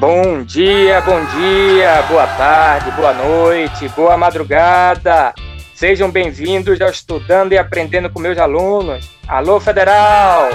Bom 0.00 0.42
dia, 0.44 0.98
bom 1.02 1.22
dia, 1.26 2.00
boa 2.08 2.26
tarde, 2.26 2.90
boa 2.92 3.12
noite, 3.12 3.86
boa 3.90 4.16
madrugada. 4.16 5.34
Sejam 5.74 6.10
bem-vindos 6.10 6.80
ao 6.80 6.88
Estudando 6.88 7.52
e 7.52 7.58
Aprendendo 7.58 8.08
com 8.08 8.18
meus 8.18 8.38
alunos. 8.38 9.10
Alô, 9.28 9.60
Federal! 9.60 10.48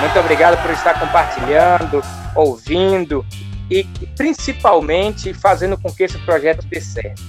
Muito 0.00 0.18
obrigado 0.18 0.62
por 0.62 0.70
estar 0.70 0.98
compartilhando, 0.98 2.00
ouvindo 2.34 3.26
e 3.70 3.84
principalmente 4.16 5.34
fazendo 5.34 5.78
com 5.78 5.92
que 5.92 6.04
esse 6.04 6.16
projeto 6.20 6.66
dê 6.66 6.80
certo. 6.80 7.20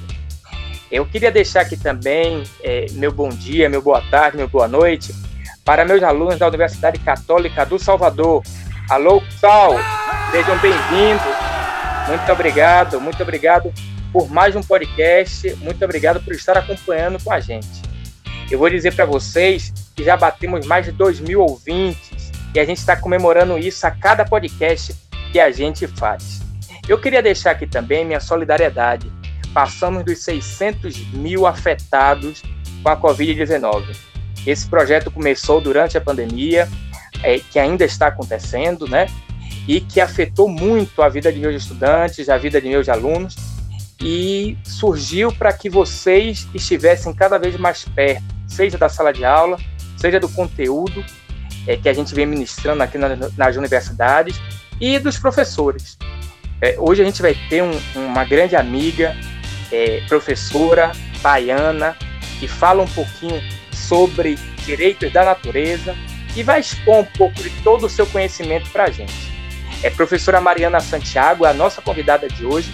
Eu 0.89 1.05
queria 1.05 1.29
deixar 1.29 1.59
aqui 1.63 1.75
também 1.75 2.43
é, 2.63 2.85
meu 2.93 3.11
bom 3.11 3.27
dia, 3.27 3.67
meu 3.67 3.81
boa 3.81 4.01
tarde, 4.09 4.37
meu 4.37 4.47
boa 4.47 4.69
noite 4.69 5.13
para 5.65 5.83
meus 5.83 6.01
alunos 6.03 6.39
da 6.39 6.47
Universidade 6.47 6.99
Católica 6.99 7.65
do 7.65 7.77
Salvador. 7.77 8.43
Alô, 8.89 9.21
Sal! 9.41 9.75
Sejam 10.33 10.57
bem-vindos. 10.57 11.21
Muito 12.07 12.31
obrigado, 12.31 12.99
muito 12.99 13.21
obrigado 13.21 13.71
por 14.11 14.31
mais 14.31 14.55
um 14.55 14.63
podcast. 14.63 15.55
Muito 15.57 15.85
obrigado 15.85 16.19
por 16.23 16.33
estar 16.33 16.57
acompanhando 16.57 17.23
com 17.23 17.31
a 17.31 17.39
gente. 17.39 17.83
Eu 18.49 18.57
vou 18.57 18.67
dizer 18.67 18.95
para 18.95 19.05
vocês 19.05 19.71
que 19.95 20.03
já 20.03 20.17
batemos 20.17 20.65
mais 20.65 20.87
de 20.87 20.91
2 20.91 21.19
mil 21.19 21.39
ouvintes 21.39 22.31
e 22.51 22.59
a 22.59 22.65
gente 22.65 22.79
está 22.79 22.95
comemorando 22.95 23.59
isso 23.59 23.85
a 23.85 23.91
cada 23.91 24.25
podcast 24.25 24.95
que 25.31 25.39
a 25.39 25.51
gente 25.51 25.85
faz. 25.85 26.41
Eu 26.89 26.99
queria 26.99 27.21
deixar 27.21 27.51
aqui 27.51 27.67
também 27.67 28.03
minha 28.03 28.19
solidariedade. 28.19 29.13
Passamos 29.53 30.03
dos 30.03 30.23
600 30.23 31.13
mil 31.13 31.45
afetados 31.45 32.41
com 32.81 32.89
a 32.89 32.97
Covid-19. 32.97 33.95
Esse 34.47 34.67
projeto 34.67 35.11
começou 35.11 35.61
durante 35.61 35.95
a 35.95 36.01
pandemia, 36.01 36.67
é, 37.21 37.37
que 37.37 37.59
ainda 37.59 37.85
está 37.85 38.07
acontecendo, 38.07 38.87
né? 38.87 39.05
E 39.67 39.79
que 39.79 40.01
afetou 40.01 40.49
muito 40.49 41.01
a 41.01 41.09
vida 41.09 41.31
de 41.31 41.39
meus 41.39 41.55
estudantes, 41.55 42.29
a 42.29 42.37
vida 42.37 42.59
de 42.59 42.67
meus 42.67 42.89
alunos, 42.89 43.35
e 44.01 44.57
surgiu 44.63 45.31
para 45.31 45.53
que 45.53 45.69
vocês 45.69 46.47
estivessem 46.53 47.13
cada 47.13 47.37
vez 47.37 47.55
mais 47.57 47.85
perto, 47.85 48.23
seja 48.47 48.77
da 48.77 48.89
sala 48.89 49.13
de 49.13 49.23
aula, 49.23 49.57
seja 49.97 50.19
do 50.19 50.27
conteúdo 50.27 51.03
é, 51.65 51.77
que 51.77 51.87
a 51.87 51.93
gente 51.93 52.13
vem 52.13 52.25
ministrando 52.25 52.83
aqui 52.83 52.97
na, 52.97 53.15
nas 53.37 53.55
universidades 53.55 54.39
e 54.81 54.99
dos 54.99 55.17
professores. 55.17 55.97
É, 56.61 56.75
hoje 56.77 57.01
a 57.01 57.05
gente 57.05 57.21
vai 57.21 57.35
ter 57.49 57.63
um, 57.63 57.71
uma 57.95 58.25
grande 58.25 58.55
amiga, 58.55 59.15
é, 59.71 60.01
professora 60.09 60.91
baiana, 61.21 61.95
que 62.39 62.47
fala 62.47 62.83
um 62.83 62.87
pouquinho 62.87 63.41
sobre 63.71 64.37
direitos 64.65 65.11
da 65.13 65.23
natureza 65.23 65.95
e 66.35 66.43
vai 66.43 66.59
expor 66.59 66.97
um 66.97 67.05
pouco 67.05 67.35
de 67.41 67.49
todo 67.63 67.85
o 67.85 67.89
seu 67.89 68.05
conhecimento 68.07 68.69
para 68.69 68.85
a 68.85 68.89
gente 68.89 69.32
é 69.83 69.89
professora 69.89 70.39
Mariana 70.39 70.79
Santiago, 70.79 71.45
a 71.45 71.53
nossa 71.53 71.81
convidada 71.81 72.27
de 72.29 72.45
hoje, 72.45 72.73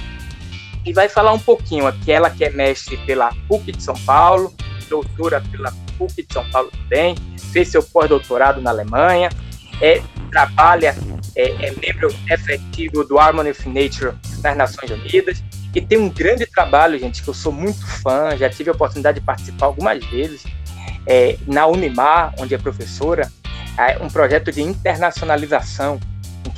e 0.85 0.93
vai 0.93 1.09
falar 1.09 1.33
um 1.33 1.39
pouquinho 1.39 1.87
aqui, 1.87 2.11
ela 2.11 2.29
que 2.29 2.45
é 2.45 2.51
mestre 2.51 2.97
pela 2.97 3.33
PUC 3.47 3.71
de 3.71 3.81
São 3.81 3.95
Paulo, 4.05 4.53
doutora 4.87 5.43
pela 5.51 5.73
PUC 5.97 6.23
de 6.23 6.31
São 6.31 6.47
Paulo 6.51 6.71
também, 6.71 7.15
fez 7.51 7.69
seu 7.69 7.81
pós-doutorado 7.81 8.61
na 8.61 8.69
Alemanha, 8.69 9.29
é, 9.81 10.01
trabalha, 10.31 10.95
é, 11.35 11.67
é, 11.67 11.73
membro 11.83 12.13
efetivo 12.29 13.03
do 13.03 13.17
Harmony 13.17 13.49
of 13.49 13.67
Nature 13.67 14.15
nas 14.43 14.55
Nações 14.55 14.91
Unidas, 14.91 15.43
e 15.73 15.81
tem 15.81 15.97
um 15.97 16.09
grande 16.09 16.45
trabalho, 16.45 16.97
gente, 16.99 17.23
que 17.23 17.27
eu 17.27 17.33
sou 17.33 17.51
muito 17.51 17.85
fã, 17.85 18.37
já 18.37 18.49
tive 18.49 18.69
a 18.69 18.73
oportunidade 18.73 19.19
de 19.19 19.25
participar 19.25 19.65
algumas 19.65 20.03
vezes, 20.05 20.43
é, 21.07 21.37
na 21.47 21.65
Unimar, 21.65 22.35
onde 22.37 22.53
é 22.53 22.57
professora, 22.57 23.31
é 23.77 23.97
um 23.99 24.09
projeto 24.09 24.51
de 24.51 24.61
internacionalização 24.61 25.99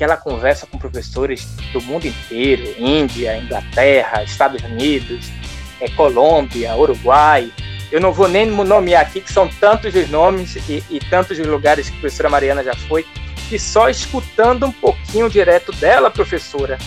que 0.02 0.06
ela 0.06 0.18
conversa 0.18 0.66
com 0.66 0.80
professores 0.80 1.46
do 1.72 1.80
mundo 1.80 2.08
inteiro, 2.08 2.73
Índia, 2.80 3.38
Inglaterra, 3.38 4.23
Estados 4.23 4.60
Unidos, 4.64 5.32
é, 5.80 5.88
Colômbia, 5.89 6.76
Uruguai. 6.76 7.54
Eu 7.92 8.02
não 8.02 8.11
vou 8.11 8.28
nem 8.28 8.48
nomear 8.48 9.04
aqui, 9.04 9.22
que 9.22 9.32
são 9.32 9.48
tantos 9.48 9.94
os 9.94 10.10
nomes 10.10 10.56
e, 10.67 10.84
e 10.90 11.00
tantos 11.00 11.38
os 11.38 11.45
lugares 11.45 11.88
que 11.88 11.98
a 11.98 12.00
professora 12.00 12.30
Mariana 12.32 12.64
já 12.64 12.73
foi, 12.73 13.06
e 13.52 13.60
só 13.60 13.90
escutando 13.90 14.66
um 14.66 14.72
pouquinho 14.72 15.30
direto 15.30 15.72
dela, 15.73 16.10
professora, 16.10 16.80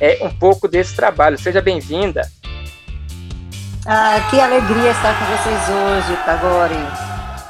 é 0.00 0.18
um 0.24 0.30
pouco 0.30 0.66
desse 0.66 0.96
trabalho. 0.96 1.38
Seja 1.38 1.62
bem-vinda. 1.62 2.28
Ah, 3.86 4.26
que 4.28 4.40
alegria 4.40 4.90
estar 4.90 5.16
com 5.16 5.24
vocês 5.36 5.62
hoje, 5.68 6.24
Tagore. 6.24 6.74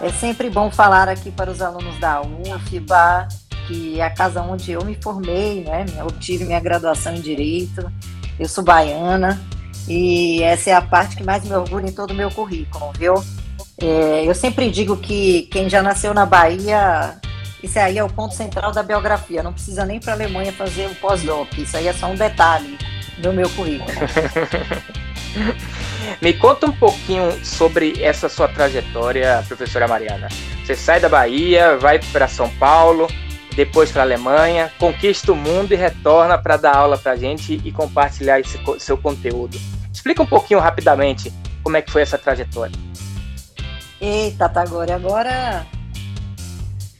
É 0.02 0.10
sempre 0.10 0.50
bom 0.50 0.70
falar 0.70 1.08
aqui 1.08 1.30
para 1.30 1.50
os 1.50 1.62
alunos 1.62 1.98
da 1.98 2.20
UFBA, 2.20 3.28
que 3.66 4.00
é 4.00 4.04
a 4.04 4.10
casa 4.10 4.42
onde 4.42 4.72
eu 4.72 4.84
me 4.84 4.96
formei, 5.00 5.64
né? 5.64 5.84
Obtive 6.02 6.44
minha 6.44 6.60
graduação 6.60 7.14
em 7.14 7.20
Direito. 7.20 7.90
Eu 8.38 8.48
sou 8.48 8.62
baiana 8.62 9.40
e 9.88 10.42
essa 10.42 10.70
é 10.70 10.72
a 10.74 10.82
parte 10.82 11.16
que 11.16 11.24
mais 11.24 11.44
me 11.44 11.54
orgulha 11.54 11.86
em 11.86 11.92
todo 11.92 12.10
o 12.10 12.14
meu 12.14 12.30
currículo, 12.30 12.92
viu? 12.98 13.14
É, 13.80 14.24
eu 14.24 14.34
sempre 14.34 14.70
digo 14.70 14.96
que 14.96 15.42
quem 15.52 15.68
já 15.68 15.82
nasceu 15.82 16.14
na 16.14 16.24
Bahia, 16.24 17.16
isso 17.62 17.78
aí 17.78 17.98
é 17.98 18.04
o 18.04 18.08
ponto 18.08 18.34
central 18.34 18.72
da 18.72 18.82
biografia. 18.82 19.42
Não 19.42 19.52
precisa 19.52 19.84
nem 19.84 20.00
para 20.00 20.12
a 20.12 20.16
Alemanha 20.16 20.52
fazer 20.52 20.86
um 20.86 20.94
pós-doc. 20.94 21.56
Isso 21.58 21.76
aí 21.76 21.88
é 21.88 21.92
só 21.92 22.06
um 22.06 22.14
detalhe 22.14 22.78
do 23.18 23.32
meu 23.32 23.48
currículo. 23.50 23.90
Me 26.22 26.32
conta 26.32 26.66
um 26.66 26.72
pouquinho 26.72 27.44
sobre 27.44 28.02
essa 28.02 28.28
sua 28.28 28.48
trajetória, 28.48 29.44
professora 29.46 29.86
Mariana. 29.86 30.28
Você 30.64 30.74
sai 30.74 31.00
da 31.00 31.08
Bahia, 31.08 31.76
vai 31.76 31.98
para 31.98 32.28
São 32.28 32.48
Paulo, 32.50 33.06
depois 33.56 33.90
para 33.90 34.02
a 34.02 34.04
Alemanha, 34.04 34.70
conquista 34.78 35.32
o 35.32 35.34
mundo 35.34 35.72
e 35.72 35.76
retorna 35.76 36.36
para 36.36 36.58
dar 36.58 36.76
aula 36.76 36.98
para 36.98 37.12
a 37.12 37.16
gente 37.16 37.58
e 37.64 37.72
compartilhar 37.72 38.38
esse 38.38 38.60
seu 38.78 38.98
conteúdo. 38.98 39.58
Explica 39.90 40.22
um 40.22 40.26
pouquinho 40.26 40.60
rapidamente 40.60 41.32
como 41.62 41.74
é 41.74 41.80
que 41.80 41.90
foi 41.90 42.02
essa 42.02 42.18
trajetória. 42.18 42.76
Eita, 43.98 44.46
Tagore, 44.46 44.92
agora 44.92 45.66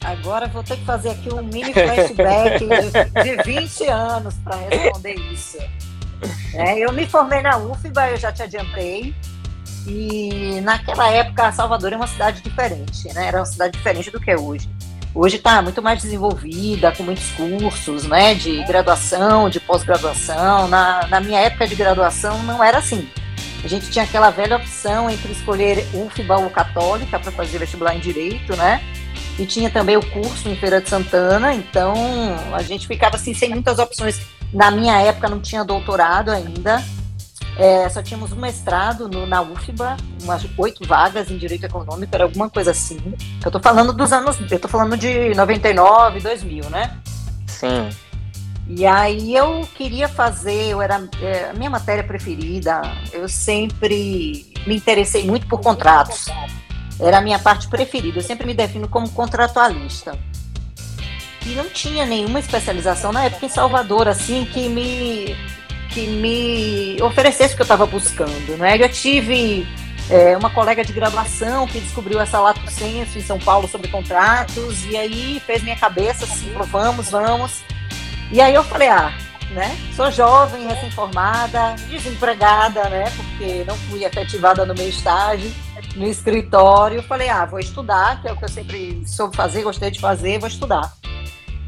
agora 0.02 0.46
vou 0.48 0.62
ter 0.62 0.78
que 0.78 0.84
fazer 0.86 1.10
aqui 1.10 1.28
um 1.34 1.42
mini 1.42 1.74
flashback 1.74 2.64
de, 2.64 3.36
de 3.36 3.42
20 3.42 3.88
anos 3.88 4.34
para 4.36 4.56
responder 4.56 5.14
isso. 5.14 5.58
É, 6.54 6.78
eu 6.78 6.90
me 6.90 7.06
formei 7.06 7.42
na 7.42 7.58
UFBA, 7.58 8.12
eu 8.12 8.16
já 8.16 8.32
te 8.32 8.42
adiantei, 8.42 9.14
e 9.86 10.60
naquela 10.62 11.10
época 11.10 11.52
Salvador 11.52 11.92
é 11.92 11.96
uma 11.96 12.06
cidade 12.06 12.40
diferente, 12.40 13.12
né? 13.12 13.26
Era 13.26 13.40
uma 13.40 13.44
cidade 13.44 13.76
diferente 13.76 14.10
do 14.10 14.18
que 14.18 14.30
é 14.30 14.38
hoje. 14.38 14.68
Hoje 15.18 15.36
está 15.36 15.62
muito 15.62 15.80
mais 15.80 16.02
desenvolvida, 16.02 16.92
com 16.92 17.02
muitos 17.02 17.30
cursos, 17.30 18.04
né, 18.04 18.34
de 18.34 18.62
graduação, 18.64 19.48
de 19.48 19.58
pós-graduação. 19.58 20.68
Na, 20.68 21.06
na 21.06 21.20
minha 21.20 21.40
época 21.40 21.66
de 21.66 21.74
graduação 21.74 22.42
não 22.42 22.62
era 22.62 22.76
assim. 22.76 23.08
A 23.64 23.66
gente 23.66 23.90
tinha 23.90 24.04
aquela 24.04 24.28
velha 24.28 24.58
opção 24.58 25.08
entre 25.08 25.32
escolher 25.32 25.86
UFBA 25.94 26.36
ou 26.36 26.50
Católica 26.50 27.18
para 27.18 27.32
fazer 27.32 27.56
vestibular 27.56 27.96
em 27.96 27.98
Direito, 27.98 28.54
né? 28.56 28.82
E 29.38 29.46
tinha 29.46 29.70
também 29.70 29.96
o 29.96 30.04
curso 30.10 30.50
em 30.50 30.56
Feira 30.56 30.82
de 30.82 30.90
Santana, 30.90 31.54
então 31.54 31.94
a 32.52 32.62
gente 32.62 32.86
ficava 32.86 33.16
assim 33.16 33.32
sem 33.32 33.48
muitas 33.48 33.78
opções. 33.78 34.20
Na 34.52 34.70
minha 34.70 35.00
época 35.00 35.30
não 35.30 35.40
tinha 35.40 35.64
doutorado 35.64 36.30
ainda, 36.30 36.84
é, 37.58 37.88
só 37.88 38.02
tínhamos 38.02 38.32
um 38.32 38.36
mestrado 38.36 39.08
no, 39.08 39.26
na 39.26 39.40
UFBA, 39.40 39.96
umas 40.22 40.46
oito 40.58 40.86
vagas 40.86 41.30
em 41.30 41.38
Direito 41.38 41.64
Econômico, 41.64 42.14
era 42.14 42.24
alguma 42.24 42.50
coisa 42.50 42.70
assim. 42.70 43.00
Eu 43.44 43.50
tô 43.50 43.58
falando 43.58 43.92
dos 43.92 44.12
anos, 44.12 44.38
eu 44.50 44.58
tô 44.58 44.68
falando 44.68 44.96
de 44.96 45.34
99, 45.34 46.20
2000, 46.20 46.70
né? 46.70 46.98
Sim. 47.46 47.88
E 48.68 48.84
aí 48.84 49.34
eu 49.34 49.66
queria 49.74 50.08
fazer, 50.08 50.70
eu 50.70 50.82
era 50.82 51.08
é, 51.22 51.50
a 51.50 51.54
minha 51.54 51.70
matéria 51.70 52.04
preferida, 52.04 52.82
eu 53.12 53.28
sempre 53.28 54.52
me 54.66 54.76
interessei 54.76 55.24
muito 55.24 55.46
por 55.46 55.60
contratos. 55.60 56.26
Era 57.00 57.18
a 57.18 57.20
minha 57.20 57.38
parte 57.38 57.68
preferida, 57.68 58.18
eu 58.18 58.22
sempre 58.22 58.46
me 58.46 58.54
defino 58.54 58.88
como 58.88 59.08
contratualista. 59.10 60.18
E 61.46 61.50
não 61.50 61.70
tinha 61.70 62.04
nenhuma 62.04 62.40
especialização 62.40 63.12
na 63.12 63.24
época 63.24 63.46
em 63.46 63.48
Salvador, 63.48 64.08
assim, 64.08 64.44
que 64.44 64.68
me 64.68 65.36
que 65.90 66.06
me 66.06 67.00
oferecesse 67.02 67.54
o 67.54 67.56
que 67.56 67.62
eu 67.62 67.64
estava 67.64 67.86
buscando. 67.86 68.56
Né? 68.56 68.76
Eu 68.80 68.88
tive 68.88 69.66
é, 70.10 70.36
uma 70.36 70.50
colega 70.50 70.84
de 70.84 70.92
graduação 70.92 71.66
que 71.66 71.80
descobriu 71.80 72.20
essa 72.20 72.38
lato 72.38 72.60
senso 72.70 73.18
em 73.18 73.22
São 73.22 73.38
Paulo 73.38 73.68
sobre 73.68 73.88
contratos, 73.88 74.84
e 74.86 74.96
aí 74.96 75.40
fez 75.44 75.62
minha 75.62 75.76
cabeça 75.76 76.24
assim, 76.24 76.52
vamos, 76.70 77.10
vamos. 77.10 77.62
E 78.30 78.40
aí 78.40 78.54
eu 78.54 78.64
falei, 78.64 78.88
ah, 78.88 79.12
né? 79.50 79.76
Sou 79.94 80.10
jovem, 80.10 80.66
recém-formada, 80.66 81.74
desempregada, 81.88 82.88
né? 82.88 83.04
Porque 83.16 83.64
não 83.64 83.76
fui 83.76 84.04
efetivada 84.04 84.64
no 84.66 84.74
meu 84.74 84.88
estágio, 84.88 85.50
no 85.94 86.06
escritório. 86.06 87.02
Falei, 87.02 87.28
ah, 87.28 87.44
vou 87.44 87.58
estudar, 87.58 88.20
que 88.20 88.28
é 88.28 88.32
o 88.32 88.36
que 88.36 88.44
eu 88.44 88.48
sempre 88.48 89.02
soube 89.06 89.36
fazer, 89.36 89.62
gostei 89.62 89.90
de 89.90 90.00
fazer, 90.00 90.38
vou 90.38 90.48
estudar. 90.48 90.92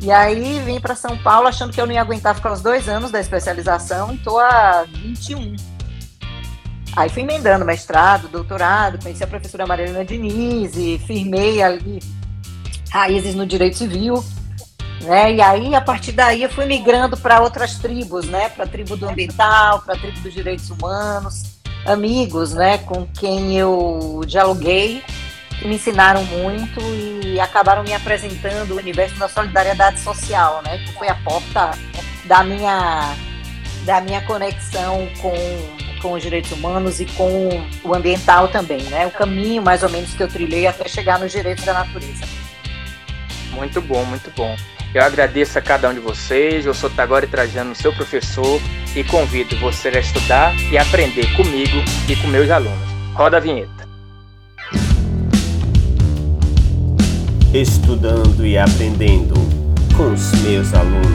E 0.00 0.12
aí 0.12 0.60
vim 0.60 0.80
para 0.80 0.94
São 0.94 1.16
Paulo 1.18 1.48
achando 1.48 1.72
que 1.72 1.80
eu 1.80 1.86
não 1.86 1.92
ia 1.92 2.00
aguentar 2.00 2.34
ficar 2.34 2.52
os 2.52 2.62
dois 2.62 2.88
anos 2.88 3.10
da 3.10 3.18
especialização 3.18 4.14
e 4.14 4.18
tô 4.18 4.38
há 4.38 4.84
21. 4.88 5.56
Aí 6.96 7.08
fui 7.08 7.22
emendando 7.22 7.64
mestrado, 7.64 8.28
doutorado, 8.28 9.02
conheci 9.02 9.22
a 9.22 9.26
professora 9.26 9.66
Marilena 9.66 10.04
Diniz 10.04 10.76
e 10.76 10.98
firmei 11.06 11.62
ali 11.62 12.00
raízes 12.90 13.34
no 13.34 13.46
direito 13.46 13.76
civil. 13.76 14.24
Né? 15.02 15.34
E 15.34 15.40
aí, 15.40 15.74
a 15.74 15.80
partir 15.80 16.12
daí, 16.12 16.42
eu 16.42 16.50
fui 16.50 16.66
migrando 16.66 17.16
para 17.16 17.40
outras 17.40 17.76
tribos, 17.76 18.26
né? 18.26 18.48
Para 18.48 18.64
a 18.64 18.66
tribo 18.66 18.96
do 18.96 19.08
ambiental, 19.08 19.80
para 19.82 19.94
a 19.94 19.98
tribo 19.98 20.20
dos 20.20 20.34
direitos 20.34 20.70
humanos, 20.70 21.58
amigos, 21.86 22.52
né? 22.52 22.78
Com 22.78 23.06
quem 23.06 23.56
eu 23.56 24.22
dialoguei, 24.26 25.02
que 25.58 25.66
me 25.66 25.74
ensinaram 25.74 26.24
muito 26.24 26.80
e 27.24 27.38
acabaram 27.40 27.82
me 27.82 27.92
apresentando 27.92 28.72
o 28.72 28.76
universo 28.76 29.16
da 29.18 29.28
solidariedade 29.28 30.00
social, 30.00 30.62
né? 30.64 30.78
Que 30.78 30.92
foi 30.92 31.08
a 31.08 31.14
porta 31.16 31.70
da 32.24 32.42
minha 32.42 33.14
da 33.84 34.00
minha 34.00 34.20
conexão 34.22 35.08
com, 35.20 35.32
com 36.02 36.12
os 36.12 36.22
direitos 36.22 36.52
humanos 36.52 37.00
e 37.00 37.06
com 37.06 37.48
o 37.82 37.94
ambiental 37.94 38.48
também, 38.48 38.82
né? 38.84 39.06
O 39.06 39.10
caminho 39.10 39.62
mais 39.62 39.82
ou 39.82 39.88
menos 39.88 40.12
que 40.12 40.22
eu 40.22 40.28
trilhei 40.28 40.66
até 40.66 40.86
chegar 40.88 41.18
nos 41.18 41.32
direitos 41.32 41.64
da 41.64 41.72
natureza. 41.72 42.24
Muito 43.50 43.80
bom, 43.80 44.04
muito 44.04 44.30
bom. 44.36 44.54
Eu 44.94 45.02
agradeço 45.02 45.58
a 45.58 45.62
cada 45.62 45.88
um 45.88 45.94
de 45.94 46.00
vocês. 46.00 46.64
Eu 46.66 46.74
sou 46.74 46.88
Tagore 46.90 47.26
Trajano, 47.26 47.74
seu 47.74 47.92
professor, 47.92 48.60
e 48.94 49.04
convido 49.04 49.56
você 49.58 49.88
a 49.88 50.00
estudar 50.00 50.54
e 50.70 50.78
aprender 50.78 51.34
comigo 51.34 51.78
e 52.08 52.16
com 52.16 52.28
meus 52.28 52.50
alunos. 52.50 52.88
Roda 53.14 53.36
a 53.36 53.40
vinheta. 53.40 53.87
Estudando 57.54 58.44
e 58.44 58.58
aprendendo 58.58 59.34
com 59.96 60.12
os 60.12 60.32
meus 60.42 60.74
alunos. 60.74 61.08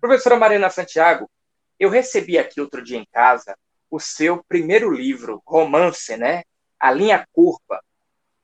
Professora 0.00 0.36
Marina 0.36 0.68
Santiago, 0.68 1.30
eu 1.78 1.90
recebi 1.90 2.36
aqui 2.36 2.60
outro 2.60 2.82
dia 2.82 2.98
em 2.98 3.06
casa 3.12 3.56
o 3.88 4.00
seu 4.00 4.42
primeiro 4.48 4.90
livro, 4.90 5.40
romance, 5.46 6.16
né? 6.16 6.42
A 6.80 6.90
Linha 6.90 7.24
Curva, 7.32 7.80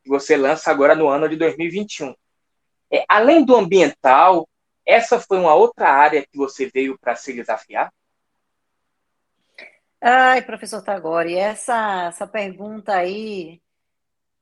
que 0.04 0.08
você 0.08 0.36
lança 0.36 0.70
agora 0.70 0.94
no 0.94 1.08
ano 1.08 1.28
de 1.28 1.34
2021. 1.34 2.14
É, 2.92 3.04
além 3.08 3.44
do 3.44 3.56
ambiental, 3.56 4.48
essa 4.86 5.18
foi 5.18 5.40
uma 5.40 5.56
outra 5.56 5.90
área 5.90 6.22
que 6.22 6.38
você 6.38 6.70
veio 6.72 6.96
para 6.96 7.16
se 7.16 7.32
desafiar? 7.32 7.92
Ai, 10.00 10.42
professor 10.42 10.82
Tagore, 10.82 11.34
essa, 11.34 12.06
essa 12.08 12.26
pergunta 12.26 12.94
aí, 12.94 13.60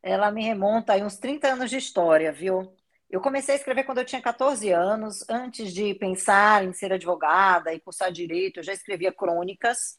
ela 0.03 0.31
me 0.31 0.45
remonta 0.45 0.95
aí 0.95 1.05
uns 1.05 1.19
30 1.19 1.49
anos 1.49 1.71
de 1.71 1.79
história, 1.79 2.33
viu? 2.33 2.73
Eu 3.11 3.21
comecei 3.21 3.55
a 3.55 3.59
escrever 3.59 3.85
quando 3.85 3.99
eu 3.99 4.05
tinha 4.05 4.23
14 4.23 4.71
anos, 4.73 5.25
antes 5.31 5.73
de 5.75 5.95
pensar 5.95 6.65
em 6.65 6.73
ser 6.73 6.93
advogada 6.93 7.73
e 7.75 7.81
cursar 7.81 8.13
direito, 8.13 8.59
eu 8.61 8.65
já 8.65 8.73
escrevia 8.73 9.13
crônicas, 9.13 9.99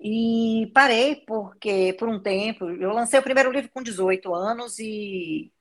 e 0.00 0.70
parei 0.74 1.16
porque, 1.26 1.94
por 1.98 2.08
um 2.08 2.20
tempo, 2.22 2.70
eu 2.70 2.92
lancei 2.92 3.18
o 3.20 3.22
primeiro 3.22 3.50
livro 3.52 3.70
com 3.70 3.82
18 3.82 4.34
anos 4.34 4.78
e, 4.78 5.52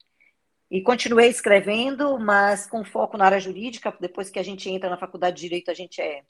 e 0.72 0.82
continuei 0.82 1.30
escrevendo, 1.30 2.20
mas 2.20 2.68
com 2.68 2.84
foco 2.86 3.18
na 3.18 3.26
área 3.26 3.40
jurídica. 3.40 3.96
Depois 4.00 4.30
que 4.30 4.40
a 4.40 4.44
gente 4.44 4.70
entra 4.70 4.90
na 4.90 4.98
faculdade 4.98 5.38
de 5.38 5.44
direito, 5.44 5.72
a 5.72 5.74
gente 5.74 6.02
é, 6.02 6.24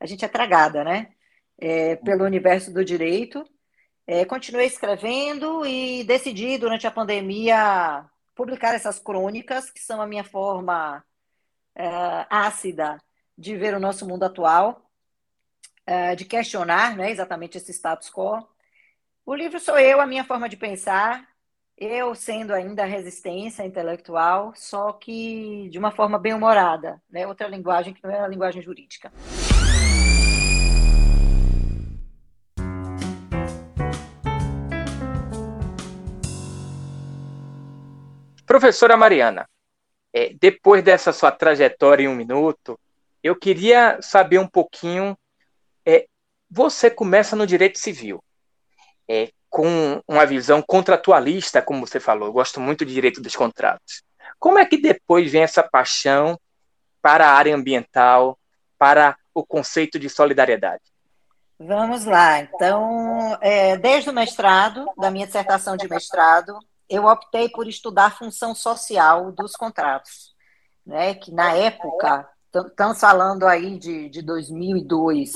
a 0.00 0.06
gente 0.06 0.24
é 0.24 0.28
tragada, 0.28 0.84
né? 0.84 1.12
É, 1.58 1.96
pelo 1.96 2.24
universo 2.24 2.72
do 2.72 2.84
direito. 2.84 3.44
É, 4.06 4.24
continuei 4.24 4.66
escrevendo 4.66 5.64
e 5.64 6.04
decidi, 6.04 6.58
durante 6.58 6.86
a 6.86 6.90
pandemia, 6.90 8.04
publicar 8.34 8.74
essas 8.74 8.98
crônicas, 8.98 9.70
que 9.70 9.80
são 9.80 10.00
a 10.00 10.06
minha 10.06 10.24
forma 10.24 11.04
é, 11.74 12.26
ácida 12.28 13.00
de 13.36 13.56
ver 13.56 13.74
o 13.74 13.80
nosso 13.80 14.06
mundo 14.06 14.24
atual. 14.24 14.84
Eh, 15.86 16.16
de 16.16 16.24
questionar 16.24 16.96
né, 16.96 17.10
exatamente 17.10 17.58
esse 17.58 17.72
status 17.72 18.10
quo. 18.10 18.46
O 19.26 19.34
livro 19.34 19.60
sou 19.60 19.78
eu, 19.78 20.00
a 20.00 20.06
minha 20.06 20.24
forma 20.24 20.48
de 20.48 20.56
pensar, 20.56 21.26
eu 21.76 22.14
sendo 22.14 22.54
ainda 22.54 22.84
resistência 22.86 23.64
intelectual, 23.64 24.52
só 24.56 24.92
que 24.92 25.68
de 25.70 25.78
uma 25.78 25.90
forma 25.90 26.18
bem 26.18 26.32
humorada, 26.32 27.02
né? 27.10 27.26
outra 27.26 27.48
linguagem 27.48 27.92
que 27.92 28.02
não 28.02 28.10
é 28.10 28.20
a 28.20 28.28
linguagem 28.28 28.62
jurídica. 28.62 29.12
Professora 38.46 38.96
Mariana, 38.96 39.48
é, 40.12 40.32
depois 40.34 40.82
dessa 40.82 41.12
sua 41.12 41.32
trajetória 41.32 42.04
em 42.04 42.08
um 42.08 42.14
minuto, 42.14 42.78
eu 43.22 43.34
queria 43.34 43.98
saber 44.02 44.38
um 44.38 44.46
pouquinho 44.46 45.16
é, 45.84 46.06
você 46.50 46.90
começa 46.90 47.34
no 47.34 47.46
direito 47.46 47.78
civil, 47.78 48.22
é, 49.08 49.30
com 49.50 50.02
uma 50.06 50.26
visão 50.26 50.62
contratualista, 50.62 51.62
como 51.62 51.86
você 51.86 51.98
falou. 51.98 52.28
Eu 52.28 52.32
gosto 52.32 52.60
muito 52.60 52.84
de 52.84 52.92
direito 52.92 53.20
dos 53.20 53.34
contratos. 53.34 54.02
Como 54.38 54.58
é 54.58 54.64
que 54.64 54.76
depois 54.76 55.30
vem 55.30 55.42
essa 55.42 55.62
paixão 55.62 56.38
para 57.00 57.26
a 57.28 57.32
área 57.32 57.54
ambiental, 57.54 58.38
para 58.78 59.16
o 59.32 59.44
conceito 59.44 59.98
de 59.98 60.08
solidariedade? 60.08 60.82
Vamos 61.58 62.04
lá. 62.04 62.40
Então, 62.40 63.38
é, 63.40 63.76
desde 63.76 64.10
o 64.10 64.12
mestrado, 64.12 64.86
da 64.98 65.10
minha 65.10 65.26
dissertação 65.26 65.76
de 65.76 65.88
mestrado, 65.88 66.58
eu 66.88 67.06
optei 67.06 67.48
por 67.48 67.66
estudar 67.68 68.06
a 68.06 68.10
função 68.10 68.54
social 68.54 69.32
dos 69.32 69.52
contratos, 69.52 70.34
né? 70.84 71.14
Que 71.14 71.32
na 71.32 71.54
época, 71.54 72.28
estamos 72.54 73.00
falando 73.00 73.46
aí 73.46 73.78
de, 73.78 74.08
de 74.08 74.22
2002, 74.22 75.32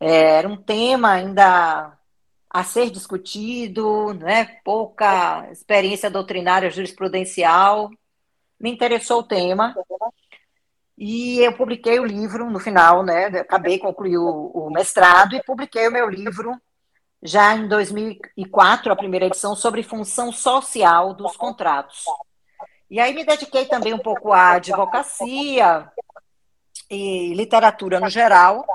é, 0.00 0.38
era 0.38 0.48
um 0.48 0.56
tema 0.56 1.12
ainda 1.12 1.96
a 2.50 2.64
ser 2.64 2.90
discutido, 2.90 4.12
né? 4.14 4.44
pouca 4.64 5.48
experiência 5.50 6.10
doutrinária 6.10 6.70
jurisprudencial. 6.70 7.90
Me 8.60 8.70
interessou 8.70 9.20
o 9.20 9.24
tema 9.24 9.74
e 10.98 11.40
eu 11.40 11.56
publiquei 11.56 11.98
o 11.98 12.04
livro 12.04 12.50
no 12.50 12.60
final, 12.60 13.02
né? 13.02 13.26
Acabei 13.26 13.76
de 13.76 13.82
concluir 13.82 14.18
o, 14.18 14.46
o 14.48 14.70
mestrado 14.70 15.34
e 15.34 15.42
publiquei 15.42 15.88
o 15.88 15.92
meu 15.92 16.08
livro 16.08 16.54
já 17.22 17.54
em 17.54 17.68
2004, 17.68 18.92
a 18.92 18.96
primeira 18.96 19.26
edição, 19.26 19.54
sobre 19.54 19.82
função 19.82 20.32
social 20.32 21.14
dos 21.14 21.36
contratos. 21.36 22.04
E 22.90 22.98
aí 22.98 23.14
me 23.14 23.24
dediquei 23.24 23.64
também 23.66 23.94
um 23.94 23.98
pouco 23.98 24.32
à 24.32 24.52
advocacia 24.52 25.90
e 26.90 27.32
literatura 27.32 28.00
no 28.00 28.10
geral, 28.10 28.66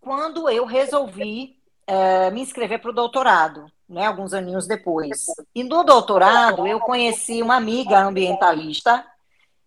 quando 0.00 0.48
eu 0.48 0.64
resolvi 0.64 1.56
é, 1.86 2.30
me 2.30 2.40
inscrever 2.40 2.80
para 2.80 2.90
o 2.90 2.94
doutorado, 2.94 3.66
né, 3.88 4.06
alguns 4.06 4.34
aninhos 4.34 4.66
depois. 4.66 5.26
E 5.54 5.64
no 5.64 5.82
doutorado 5.82 6.66
eu 6.66 6.78
conheci 6.80 7.42
uma 7.42 7.56
amiga 7.56 7.98
ambientalista, 7.98 9.04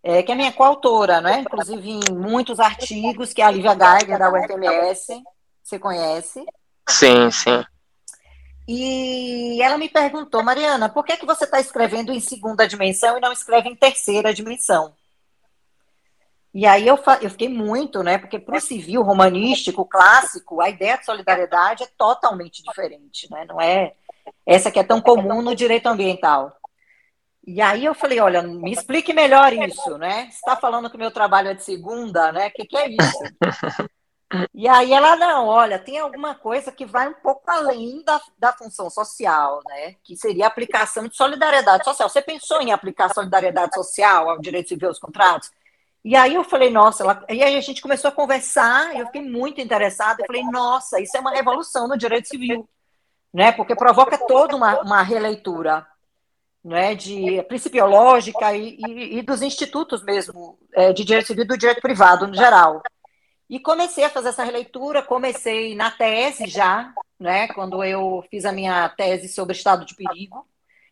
é, 0.03 0.21
que 0.21 0.31
é 0.31 0.35
minha 0.35 0.53
coautora, 0.53 1.19
né, 1.19 1.39
inclusive 1.39 1.89
em 1.89 2.13
muitos 2.13 2.59
artigos, 2.59 3.33
que 3.33 3.41
é 3.41 3.45
a 3.45 3.51
Lívia 3.51 3.75
Geiger, 3.75 4.19
da 4.19 4.31
UFMS, 4.31 5.23
você 5.63 5.79
conhece? 5.79 6.45
Sim, 6.87 7.31
sim. 7.31 7.63
E 8.67 9.61
ela 9.61 9.77
me 9.77 9.87
perguntou, 9.89 10.43
Mariana, 10.43 10.89
por 10.89 11.03
que, 11.03 11.13
é 11.13 11.17
que 11.17 11.25
você 11.25 11.43
está 11.43 11.59
escrevendo 11.59 12.11
em 12.11 12.19
segunda 12.19 12.67
dimensão 12.67 13.17
e 13.17 13.21
não 13.21 13.31
escreve 13.31 13.69
em 13.69 13.75
terceira 13.75 14.33
dimensão? 14.33 14.93
E 16.51 16.65
aí 16.65 16.87
eu, 16.87 16.97
eu 17.21 17.29
fiquei 17.29 17.49
muito, 17.49 18.01
né? 18.01 18.17
Porque 18.17 18.39
para 18.39 18.57
o 18.57 18.61
civil 18.61 19.03
romanístico, 19.03 19.85
clássico, 19.85 20.61
a 20.61 20.69
ideia 20.69 20.97
de 20.97 21.05
solidariedade 21.05 21.83
é 21.83 21.87
totalmente 21.97 22.63
diferente, 22.63 23.29
né? 23.29 23.45
Não 23.45 23.59
é 23.59 23.93
essa 24.45 24.71
que 24.71 24.79
é 24.79 24.83
tão 24.83 25.01
comum 25.01 25.41
no 25.41 25.53
direito 25.53 25.87
ambiental. 25.87 26.55
E 27.45 27.61
aí 27.61 27.85
eu 27.85 27.93
falei, 27.93 28.19
olha, 28.19 28.41
me 28.41 28.71
explique 28.71 29.13
melhor 29.13 29.53
isso, 29.53 29.97
né? 29.97 30.23
Você 30.31 30.37
está 30.37 30.55
falando 30.55 30.89
que 30.89 30.95
o 30.95 30.99
meu 30.99 31.11
trabalho 31.11 31.49
é 31.49 31.53
de 31.53 31.63
segunda, 31.63 32.31
né? 32.31 32.47
O 32.47 32.51
que, 32.51 32.65
que 32.65 32.77
é 32.77 32.89
isso? 32.89 33.19
E 34.53 34.67
aí 34.67 34.91
ela, 34.91 35.15
não, 35.15 35.47
olha, 35.47 35.77
tem 35.77 35.99
alguma 35.99 36.33
coisa 36.33 36.71
que 36.71 36.85
vai 36.85 37.07
um 37.07 37.13
pouco 37.13 37.43
além 37.49 38.03
da, 38.03 38.19
da 38.37 38.51
função 38.53 38.89
social, 38.89 39.61
né? 39.67 39.95
Que 40.03 40.17
seria 40.17 40.45
a 40.45 40.47
aplicação 40.47 41.07
de 41.07 41.15
solidariedade 41.15 41.83
social. 41.83 42.09
Você 42.09 42.21
pensou 42.21 42.61
em 42.61 42.71
aplicar 42.71 43.13
solidariedade 43.13 43.75
social 43.75 44.29
ao 44.29 44.39
direito 44.39 44.69
civil 44.69 44.89
aos 44.89 44.99
contratos? 44.99 45.51
E 46.03 46.15
aí 46.15 46.35
eu 46.35 46.43
falei, 46.43 46.69
nossa, 46.69 47.03
ela... 47.03 47.25
e 47.29 47.41
aí 47.43 47.55
a 47.55 47.61
gente 47.61 47.81
começou 47.81 48.09
a 48.09 48.13
conversar, 48.13 48.95
eu 48.95 49.05
fiquei 49.07 49.21
muito 49.21 49.61
interessada, 49.61 50.21
eu 50.21 50.27
falei, 50.27 50.43
nossa, 50.43 50.99
isso 50.99 51.15
é 51.15 51.19
uma 51.19 51.31
revolução 51.31 51.87
no 51.87 51.97
direito 51.97 52.27
civil, 52.27 52.67
né? 53.33 53.51
Porque 53.51 53.75
provoca 53.75 54.17
toda 54.17 54.55
uma, 54.55 54.81
uma 54.81 55.01
releitura 55.03 55.85
né, 56.63 56.95
de 56.95 57.43
principiológica 57.43 58.55
e, 58.55 58.75
e, 58.87 59.19
e 59.19 59.21
dos 59.21 59.43
institutos 59.43 60.03
mesmo 60.03 60.57
é, 60.73 60.91
de 60.91 61.05
direito 61.05 61.27
civil 61.27 61.45
do 61.45 61.57
direito 61.57 61.81
privado 61.81 62.25
no 62.25 62.33
geral. 62.33 62.81
E 63.49 63.59
comecei 63.59 64.03
a 64.03 64.09
fazer 64.09 64.29
essa 64.29 64.43
releitura, 64.43 65.03
comecei 65.03 65.75
na 65.75 65.91
tese 65.91 66.47
já, 66.47 66.93
né, 67.19 67.47
quando 67.49 67.83
eu 67.83 68.23
fiz 68.29 68.43
a 68.45 68.51
minha 68.51 68.89
tese 68.89 69.27
sobre 69.27 69.55
estado 69.55 69.85
de 69.85 69.95
perigo, 69.95 70.47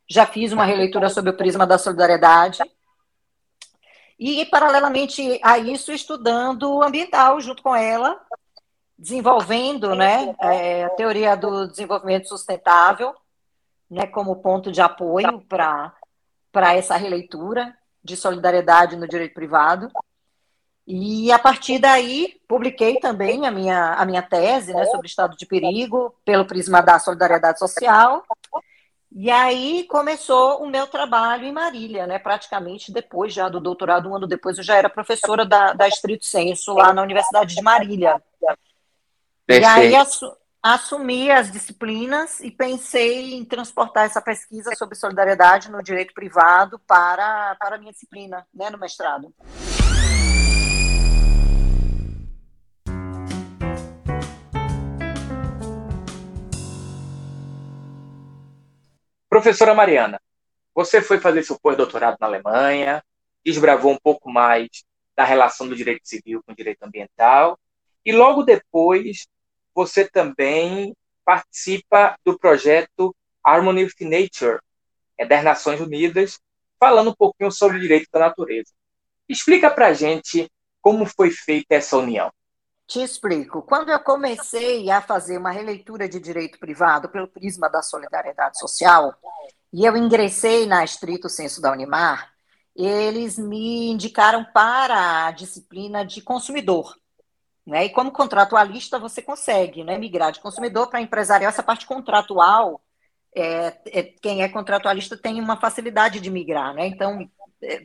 já 0.08 0.26
fiz 0.26 0.52
uma 0.52 0.66
releitura 0.66 1.10
sobre 1.10 1.32
o 1.32 1.38
prisma 1.38 1.66
da 1.66 1.78
solidariedade, 1.78 2.60
e, 4.20 4.46
paralelamente 4.46 5.40
a 5.44 5.58
isso, 5.58 5.92
estudando 5.92 6.82
ambiental 6.84 7.42
junto 7.42 7.64
com 7.64 7.76
ela, 7.76 8.22
desenvolvendo 8.98 9.96
né, 9.96 10.36
é, 10.40 10.86
a 10.86 10.90
teoria 10.92 11.36
do 11.36 11.68
desenvolvimento 11.68 12.30
sustentável, 12.30 13.14
né, 13.90 14.08
como 14.08 14.36
ponto 14.38 14.72
de 14.72 14.82
apoio 14.82 15.42
para 15.42 15.94
essa 16.74 16.96
releitura 16.96 17.76
de 18.04 18.16
solidariedade 18.16 18.96
no 18.96 19.08
direito 19.08 19.34
privado. 19.34 19.92
E 20.86 21.32
a 21.32 21.40
partir 21.40 21.80
daí, 21.80 22.42
publiquei 22.48 23.00
também 23.00 23.48
a 23.48 23.52
minha, 23.52 23.94
a 23.94 24.06
minha 24.06 24.22
tese 24.22 24.74
né, 24.74 24.86
sobre 24.86 25.08
estado 25.08 25.38
de 25.38 25.46
perigo, 25.46 26.14
pelo 26.26 26.46
prisma 26.46 26.82
da 26.82 27.00
solidariedade 27.00 27.58
social. 27.58 28.24
E 29.16 29.30
aí 29.30 29.86
começou 29.88 30.62
o 30.62 30.68
meu 30.68 30.88
trabalho 30.88 31.46
em 31.46 31.52
Marília, 31.52 32.08
né? 32.08 32.18
Praticamente 32.18 32.92
depois 32.92 33.32
já 33.32 33.48
do 33.48 33.62
doutorado, 33.62 34.10
um 34.10 34.16
ano 34.16 34.28
depois, 34.28 34.58
eu 34.58 34.64
já 34.64 34.76
era 34.76 34.90
professora 34.90 35.46
da, 35.46 35.72
da 35.74 35.88
Estrito 35.88 36.26
Senso 36.26 36.74
lá 36.74 36.92
na 36.92 37.04
Universidade 37.04 37.56
de 37.56 37.62
Marília. 37.62 38.22
Perfeito. 39.46 39.64
E 39.64 39.66
aí 39.66 39.96
assu 39.96 40.36
assumi 40.64 41.30
as 41.30 41.52
disciplinas 41.52 42.40
e 42.40 42.50
pensei 42.50 43.34
em 43.34 43.44
transportar 43.44 44.06
essa 44.06 44.22
pesquisa 44.22 44.74
sobre 44.78 44.96
solidariedade 44.96 45.70
no 45.70 45.84
direito 45.84 46.14
privado 46.14 46.80
para, 46.88 47.54
para 47.60 47.76
a 47.76 47.78
minha 47.78 47.92
disciplina, 47.92 48.48
né, 48.54 48.70
no 48.70 48.78
mestrado. 48.78 49.34
Professora 59.44 59.76
Mariana, 59.76 60.22
você 60.74 61.02
foi 61.02 61.20
fazer 61.20 61.44
seu 61.44 61.60
pós-doutorado 61.60 62.16
na 62.18 62.28
Alemanha, 62.28 63.04
desbravou 63.44 63.92
um 63.92 63.98
pouco 64.02 64.32
mais 64.32 64.70
da 65.18 65.26
relação 65.26 65.68
do 65.68 65.76
direito 65.76 66.08
civil 66.08 66.42
com 66.42 66.54
o 66.54 66.56
direito 66.56 66.82
ambiental, 66.82 67.60
e 68.06 68.14
logo 68.14 68.44
depois 68.44 69.28
você 69.76 70.10
também 70.10 70.96
participa 71.26 72.18
do 72.24 72.40
projeto 72.40 73.14
Harmony 73.44 73.84
with 73.84 73.96
Nature, 74.00 74.62
é 75.18 75.26
das 75.26 75.44
Nações 75.44 75.82
Unidas, 75.82 76.40
falando 76.80 77.10
um 77.10 77.16
pouquinho 77.16 77.52
sobre 77.52 77.76
o 77.76 77.82
direito 77.82 78.08
da 78.14 78.20
natureza. 78.20 78.72
Explica 79.28 79.70
para 79.70 79.88
a 79.88 79.94
gente 79.94 80.50
como 80.82 81.06
foi 81.06 81.32
feita 81.32 81.76
essa 81.76 81.98
união. 81.98 82.32
Te 82.88 83.02
explico. 83.02 83.62
Quando 83.62 83.90
eu 83.90 84.00
comecei 84.00 84.90
a 84.92 85.02
fazer 85.02 85.38
uma 85.38 85.52
releitura 85.52 86.08
de 86.08 86.20
direito 86.20 86.60
privado 86.60 87.10
pelo 87.10 87.28
prisma 87.28 87.70
da 87.70 87.82
solidariedade 87.82 88.60
social, 88.60 89.16
e 89.72 89.86
eu 89.86 89.98
ingressei 89.98 90.66
na 90.66 90.84
estrito 90.84 91.30
senso 91.30 91.62
da 91.62 91.72
Unimar, 91.72 92.32
eles 92.76 93.38
me 93.38 93.90
indicaram 93.90 94.44
para 94.44 95.28
a 95.28 95.32
disciplina 95.32 96.06
de 96.06 96.22
consumidor. 96.22 96.96
Né? 97.66 97.86
E 97.86 97.90
como 97.90 98.12
contratualista, 98.12 99.00
você 99.00 99.22
consegue 99.22 99.84
né, 99.84 99.98
migrar 99.98 100.32
de 100.32 100.40
consumidor 100.40 100.90
para 100.90 101.02
empresarial. 101.02 101.50
Essa 101.50 101.64
parte 101.64 101.86
contratual, 101.86 102.82
é, 103.36 103.78
é, 103.88 104.04
quem 104.04 104.44
é 104.44 104.50
contratualista 104.50 105.18
tem 105.18 105.40
uma 105.40 105.60
facilidade 105.60 106.20
de 106.20 106.30
migrar. 106.30 106.74
Né? 106.74 106.88
Então, 106.88 107.30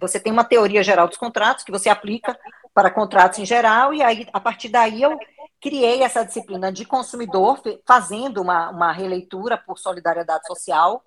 você 0.00 0.18
tem 0.18 0.32
uma 0.32 0.44
teoria 0.44 0.82
geral 0.82 1.08
dos 1.08 1.16
contratos 1.16 1.64
que 1.64 1.73
você 1.73 1.88
aplica 1.88 2.38
para 2.75 2.90
contratos 2.90 3.38
em 3.38 3.47
geral, 3.47 3.92
e 3.92 4.02
aí, 4.02 4.26
a 4.32 4.40
partir 4.40 4.68
daí, 4.68 5.02
eu 5.02 5.18
criei 5.61 6.02
essa 6.02 6.25
disciplina 6.25 6.73
de 6.73 6.85
consumidor, 6.85 7.61
fazendo 7.87 8.40
uma, 8.40 8.70
uma 8.70 8.92
releitura 8.92 9.58
por 9.58 9.78
solidariedade 9.78 10.47
social, 10.47 11.02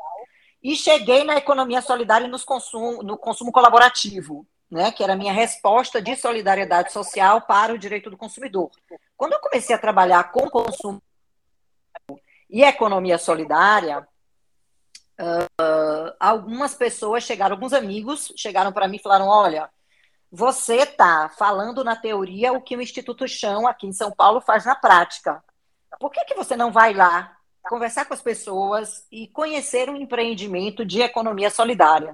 e 0.61 0.75
cheguei 0.75 1.23
na 1.23 1.37
economia 1.37 1.81
solidária 1.81 2.27
nos 2.27 2.43
consumo, 2.43 3.01
no 3.01 3.17
consumo 3.17 3.51
colaborativo, 3.51 4.45
né, 4.69 4.91
que 4.91 5.03
era 5.03 5.13
a 5.13 5.17
minha 5.17 5.33
resposta 5.33 6.01
de 6.01 6.15
solidariedade 6.15 6.91
social 6.91 7.41
para 7.41 7.73
o 7.73 7.77
direito 7.77 8.09
do 8.09 8.17
consumidor. 8.17 8.69
Quando 9.17 9.33
eu 9.33 9.39
comecei 9.39 9.75
a 9.75 9.79
trabalhar 9.79 10.31
com 10.31 10.49
consumo 10.49 11.01
e 12.49 12.63
economia 12.63 13.17
solidária, 13.17 14.07
uh, 15.21 16.15
algumas 16.19 16.73
pessoas 16.73 17.23
chegaram, 17.23 17.55
alguns 17.55 17.73
amigos 17.73 18.33
chegaram 18.35 18.71
para 18.71 18.87
mim 18.87 18.97
e 18.97 19.01
falaram: 19.01 19.27
olha, 19.27 19.69
você 20.31 20.77
está 20.77 21.29
falando 21.29 21.83
na 21.83 21.95
teoria 21.95 22.53
o 22.53 22.61
que 22.61 22.75
o 22.75 22.81
Instituto 22.81 23.27
Chão 23.27 23.67
aqui 23.67 23.87
em 23.87 23.93
São 23.93 24.11
Paulo 24.11 24.41
faz 24.41 24.65
na 24.65 24.75
prática. 24.75 25.43
Por 25.99 26.09
que, 26.09 26.23
que 26.25 26.35
você 26.35 26.55
não 26.55 26.71
vai 26.71 26.93
lá 26.93 27.35
conversar 27.69 28.05
com 28.05 28.13
as 28.13 28.21
pessoas 28.21 29.05
e 29.11 29.27
conhecer 29.27 29.89
um 29.89 29.95
empreendimento 29.95 30.83
de 30.83 31.01
economia 31.01 31.49
solidária 31.49 32.13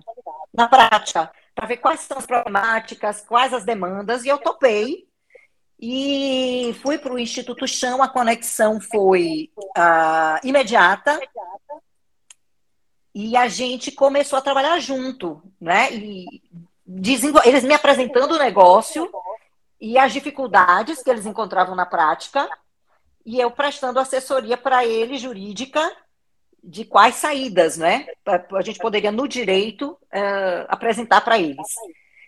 na 0.53 0.67
prática, 0.67 1.31
para 1.55 1.67
ver 1.67 1.77
quais 1.77 2.01
são 2.01 2.17
as 2.17 2.25
problemáticas, 2.25 3.21
quais 3.21 3.53
as 3.53 3.63
demandas, 3.63 4.25
e 4.25 4.27
eu 4.27 4.37
topei 4.37 5.07
e 5.79 6.75
fui 6.81 6.97
para 6.97 7.13
o 7.13 7.19
Instituto 7.19 7.67
Chão, 7.67 8.01
a 8.01 8.09
conexão 8.09 8.81
foi 8.81 9.51
uh, 9.77 10.47
imediata, 10.47 11.19
e 13.19 13.35
a 13.35 13.47
gente 13.47 13.91
começou 13.91 14.37
a 14.37 14.43
trabalhar 14.43 14.79
junto, 14.79 15.41
né? 15.59 15.91
E 15.91 16.39
eles 17.45 17.63
me 17.63 17.73
apresentando 17.73 18.33
o 18.33 18.37
negócio 18.37 19.09
e 19.81 19.97
as 19.97 20.13
dificuldades 20.13 21.01
que 21.01 21.09
eles 21.09 21.25
encontravam 21.25 21.73
na 21.73 21.83
prática, 21.83 22.47
e 23.25 23.39
eu 23.39 23.49
prestando 23.49 23.99
assessoria 23.99 24.55
para 24.55 24.85
ele 24.85 25.17
jurídica 25.17 25.91
de 26.63 26.85
quais 26.85 27.15
saídas, 27.15 27.75
né? 27.75 28.05
A 28.23 28.61
gente 28.61 28.77
poderia, 28.77 29.11
no 29.11 29.27
direito, 29.27 29.97
uh, 30.13 30.65
apresentar 30.67 31.21
para 31.21 31.39
eles. 31.39 31.67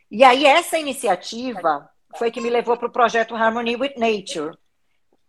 E 0.09 0.23
aí, 0.23 0.43
essa 0.43 0.79
iniciativa 0.79 1.87
foi 2.17 2.31
que 2.31 2.41
me 2.41 2.49
levou 2.49 2.75
para 2.75 2.87
o 2.87 2.91
projeto 2.91 3.35
Harmony 3.35 3.75
with 3.75 3.93
Nature. 3.95 4.57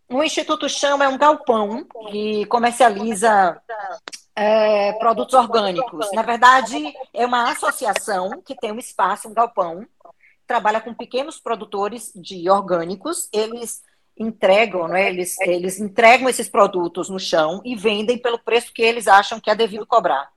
O 0.09 0.23
Instituto 0.23 0.67
Chama 0.67 1.05
é 1.05 1.07
um 1.07 1.19
galpão 1.19 1.85
que 2.09 2.47
comercializa 2.47 3.61
é, 4.35 4.93
produtos 4.93 5.33
orgânicos. 5.33 6.09
Na 6.13 6.21
verdade, 6.21 6.93
é 7.13 7.25
uma 7.25 7.51
associação 7.51 8.41
que 8.41 8.55
tem 8.55 8.71
um 8.71 8.79
espaço, 8.79 9.27
um 9.27 9.33
galpão, 9.33 9.85
trabalha 10.47 10.81
com 10.81 10.93
pequenos 10.93 11.39
produtores 11.39 12.11
de 12.15 12.49
orgânicos. 12.49 13.29
Eles 13.31 13.81
entregam, 14.17 14.87
né, 14.87 15.09
eles, 15.09 15.39
eles 15.41 15.79
entregam 15.79 16.29
esses 16.29 16.49
produtos 16.49 17.09
no 17.09 17.19
chão 17.19 17.61
e 17.65 17.75
vendem 17.75 18.17
pelo 18.17 18.39
preço 18.39 18.73
que 18.73 18.81
eles 18.81 19.07
acham 19.07 19.39
que 19.39 19.49
é 19.49 19.55
devido 19.55 19.85
cobrar 19.85 20.29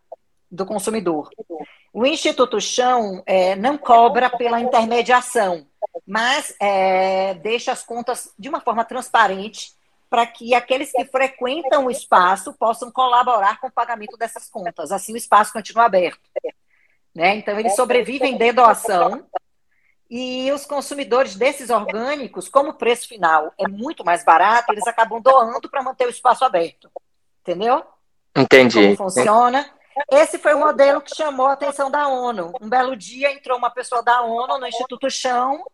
do 0.51 0.65
consumidor. 0.65 1.31
O 1.93 2.07
Instituto 2.07 2.61
Chão 2.61 3.23
é, 3.27 3.55
não 3.57 3.77
cobra 3.77 4.31
pela 4.31 4.61
intermediação, 4.61 5.67
mas 6.07 6.55
é, 6.61 7.35
deixa 7.35 7.73
as 7.73 7.85
contas 7.85 8.33
de 8.39 8.49
uma 8.49 8.61
forma 8.61 8.85
transparente 8.85 9.73
para 10.14 10.26
que 10.28 10.54
aqueles 10.54 10.92
que 10.92 11.04
frequentam 11.06 11.87
o 11.87 11.90
espaço 11.90 12.52
possam 12.52 12.88
colaborar 12.88 13.61
com 13.61 13.66
o 13.66 13.73
pagamento 13.73 14.16
dessas 14.16 14.49
contas. 14.49 14.92
Assim, 14.92 15.12
o 15.12 15.16
espaço 15.16 15.52
continua 15.52 15.87
aberto. 15.87 16.21
Né? 17.12 17.35
Então, 17.35 17.59
eles 17.59 17.75
sobrevivem 17.75 18.38
de 18.38 18.52
doação 18.52 19.26
e 20.09 20.52
os 20.52 20.64
consumidores 20.66 21.35
desses 21.35 21.68
orgânicos, 21.68 22.49
como 22.49 22.71
o 22.71 22.75
preço 22.75 23.09
final 23.09 23.52
é 23.59 23.66
muito 23.66 24.04
mais 24.04 24.25
barato, 24.25 24.73
eles 24.73 24.87
acabam 24.87 25.21
doando 25.21 25.68
para 25.68 25.83
manter 25.83 26.06
o 26.06 26.11
espaço 26.11 26.44
aberto. 26.44 26.88
Entendeu? 27.40 27.83
Entendi. 28.37 28.97
Como 28.97 29.11
funciona. 29.11 29.68
Esse 30.12 30.38
foi 30.38 30.54
o 30.54 30.61
modelo 30.61 31.00
que 31.00 31.12
chamou 31.12 31.47
a 31.47 31.54
atenção 31.54 31.90
da 31.90 32.06
ONU. 32.06 32.52
Um 32.61 32.68
belo 32.68 32.94
dia 32.94 33.33
entrou 33.33 33.59
uma 33.59 33.71
pessoa 33.71 34.00
da 34.00 34.23
ONU 34.23 34.61
no 34.61 34.66
Instituto 34.68 35.11
Chão 35.11 35.64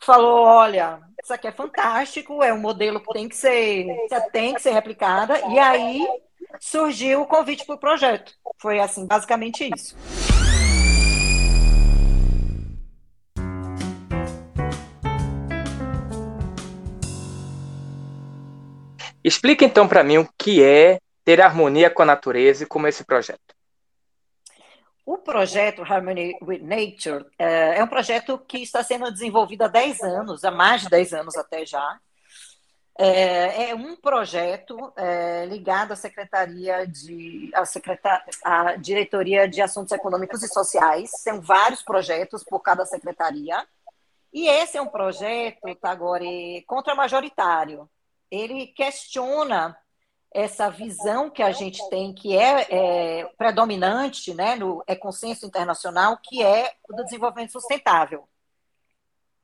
falou: 0.00 0.44
olha, 0.44 1.00
isso 1.22 1.32
aqui 1.32 1.48
é 1.48 1.52
fantástico, 1.52 2.42
é 2.42 2.52
um 2.52 2.60
modelo 2.60 3.00
que 3.00 3.12
tem 3.12 3.28
que 3.28 3.36
ser, 3.36 3.86
tem 4.32 4.54
que 4.54 4.62
ser 4.62 4.72
replicada, 4.72 5.40
e 5.48 5.58
aí 5.58 6.06
surgiu 6.60 7.22
o 7.22 7.26
convite 7.26 7.64
para 7.64 7.74
o 7.74 7.78
projeto. 7.78 8.32
Foi 8.58 8.78
assim, 8.78 9.06
basicamente 9.06 9.68
isso. 9.74 9.96
Explica 19.22 19.64
então 19.64 19.86
para 19.86 20.02
mim 20.02 20.18
o 20.18 20.28
que 20.38 20.62
é 20.62 20.98
ter 21.24 21.42
harmonia 21.42 21.90
com 21.90 22.00
a 22.02 22.06
natureza 22.06 22.62
e 22.62 22.66
como 22.66 22.86
esse 22.86 23.04
projeto. 23.04 23.57
O 25.08 25.16
projeto 25.16 25.80
Harmony 25.82 26.36
with 26.42 26.60
Nature 26.60 27.24
é, 27.38 27.78
é 27.78 27.82
um 27.82 27.86
projeto 27.86 28.38
que 28.40 28.58
está 28.58 28.84
sendo 28.84 29.10
desenvolvido 29.10 29.62
há 29.62 29.66
10 29.66 30.02
anos, 30.02 30.44
há 30.44 30.50
mais 30.50 30.82
de 30.82 30.90
10 30.90 31.14
anos 31.14 31.34
até 31.34 31.64
já. 31.64 31.98
É, 32.98 33.70
é 33.70 33.74
um 33.74 33.96
projeto 33.96 34.92
é, 34.94 35.46
ligado 35.46 35.92
à 35.92 35.96
Secretaria 35.96 36.86
de 36.86 37.50
à, 37.54 37.64
Secretar, 37.64 38.22
à 38.44 38.76
Diretoria 38.76 39.48
de 39.48 39.62
Assuntos 39.62 39.92
Econômicos 39.92 40.42
e 40.42 40.48
Sociais. 40.48 41.08
São 41.22 41.40
vários 41.40 41.82
projetos 41.82 42.44
por 42.44 42.60
cada 42.60 42.84
secretaria. 42.84 43.66
E 44.30 44.46
esse 44.46 44.76
é 44.76 44.82
um 44.82 44.88
projeto, 44.88 45.74
Tagore, 45.76 46.62
contra-majoritário. 46.66 47.88
Ele 48.30 48.66
questiona 48.66 49.74
essa 50.30 50.68
visão 50.68 51.30
que 51.30 51.42
a 51.42 51.52
gente 51.52 51.80
tem, 51.88 52.12
que 52.12 52.36
é, 52.36 52.66
é, 53.20 53.24
predominante, 53.36 54.34
né, 54.34 54.56
no, 54.56 54.82
é 54.86 54.94
consenso 54.94 55.46
internacional, 55.46 56.18
que 56.22 56.42
é 56.42 56.74
o 56.88 56.94
do 56.94 57.04
desenvolvimento 57.04 57.52
sustentável. 57.52 58.28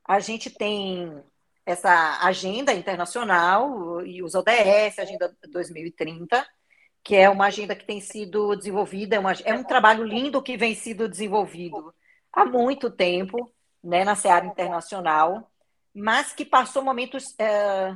A 0.07 0.19
gente 0.19 0.49
tem 0.49 1.23
essa 1.65 2.19
agenda 2.21 2.71
internacional 2.71 4.05
e 4.05 4.21
os 4.21 4.35
ODS, 4.35 4.99
Agenda 4.99 5.35
2030, 5.49 6.45
que 7.03 7.15
é 7.15 7.29
uma 7.29 7.47
agenda 7.47 7.75
que 7.75 7.85
tem 7.85 7.99
sido 7.99 8.55
desenvolvida, 8.55 9.15
é, 9.15 9.19
uma, 9.19 9.33
é 9.43 9.53
um 9.53 9.63
trabalho 9.63 10.03
lindo 10.03 10.41
que 10.41 10.57
vem 10.57 10.75
sido 10.75 11.09
desenvolvido 11.09 11.93
há 12.31 12.45
muito 12.45 12.89
tempo, 12.89 13.51
né, 13.83 14.03
na 14.03 14.15
seara 14.15 14.45
internacional, 14.45 15.49
mas 15.93 16.33
que 16.33 16.45
passou 16.45 16.83
momentos 16.83 17.33
é, 17.39 17.95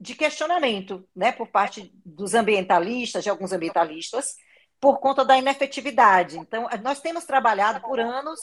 de 0.00 0.14
questionamento, 0.14 1.06
né, 1.14 1.30
por 1.30 1.48
parte 1.48 1.92
dos 2.04 2.34
ambientalistas, 2.34 3.22
de 3.22 3.28
alguns 3.28 3.52
ambientalistas, 3.52 4.34
por 4.80 4.98
conta 4.98 5.24
da 5.24 5.36
inefetividade. 5.36 6.38
Então, 6.38 6.66
nós 6.82 7.00
temos 7.00 7.24
trabalhado 7.24 7.80
por 7.82 8.00
anos 8.00 8.40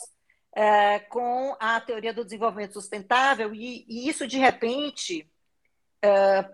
é, 0.54 1.00
com 1.00 1.56
a 1.58 1.80
teoria 1.80 2.14
do 2.14 2.24
desenvolvimento 2.24 2.74
sustentável 2.74 3.52
e, 3.52 3.84
e 3.88 4.08
isso, 4.08 4.26
de 4.26 4.38
repente, 4.38 5.28
é, 6.00 6.48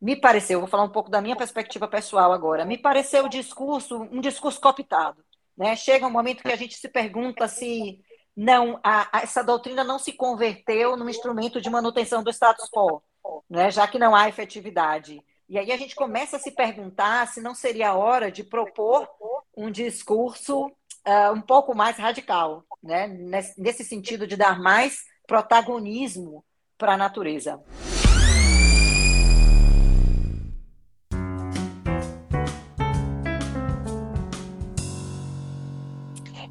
me 0.00 0.16
pareceu, 0.16 0.58
vou 0.58 0.68
falar 0.68 0.84
um 0.84 0.92
pouco 0.92 1.10
da 1.10 1.20
minha 1.20 1.36
perspectiva 1.36 1.86
pessoal 1.86 2.32
agora, 2.32 2.64
me 2.64 2.76
pareceu 2.76 3.24
o 3.24 3.28
discurso, 3.28 4.02
um 4.10 4.20
discurso 4.20 4.60
cooptado. 4.60 5.24
Né? 5.56 5.76
Chega 5.76 6.06
um 6.06 6.10
momento 6.10 6.42
que 6.42 6.52
a 6.52 6.56
gente 6.56 6.76
se 6.76 6.88
pergunta 6.88 7.46
se 7.46 8.00
não 8.36 8.78
a, 8.84 9.18
a, 9.18 9.22
essa 9.22 9.42
doutrina 9.42 9.82
não 9.82 9.98
se 9.98 10.12
converteu 10.12 10.96
num 10.96 11.08
instrumento 11.08 11.60
de 11.60 11.68
manutenção 11.68 12.22
do 12.22 12.30
status 12.30 12.68
quo, 12.70 13.02
né? 13.48 13.70
já 13.70 13.86
que 13.86 13.98
não 13.98 14.14
há 14.14 14.28
efetividade. 14.28 15.22
E 15.48 15.58
aí 15.58 15.72
a 15.72 15.76
gente 15.76 15.94
começa 15.94 16.36
a 16.36 16.40
se 16.40 16.50
perguntar 16.50 17.26
se 17.28 17.40
não 17.40 17.54
seria 17.54 17.90
a 17.90 17.96
hora 17.96 18.30
de 18.30 18.44
propor 18.44 19.08
um 19.56 19.70
discurso 19.70 20.66
uh, 20.66 21.32
um 21.34 21.40
pouco 21.40 21.74
mais 21.74 21.96
radical, 21.96 22.64
né? 22.82 23.06
nesse, 23.08 23.60
nesse 23.60 23.84
sentido 23.84 24.26
de 24.26 24.36
dar 24.36 24.60
mais 24.60 25.04
protagonismo 25.26 26.44
para 26.76 26.94
a 26.94 26.96
natureza. 26.96 27.62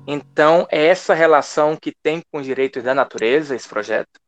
Então, 0.09 0.65
é 0.71 0.85
essa 0.85 1.13
relação 1.13 1.75
que 1.75 1.91
tem 2.01 2.21
com 2.31 2.39
os 2.39 2.45
direitos 2.45 2.81
da 2.81 2.95
natureza, 2.95 3.55
esse 3.55 3.67
projeto? 3.67 4.19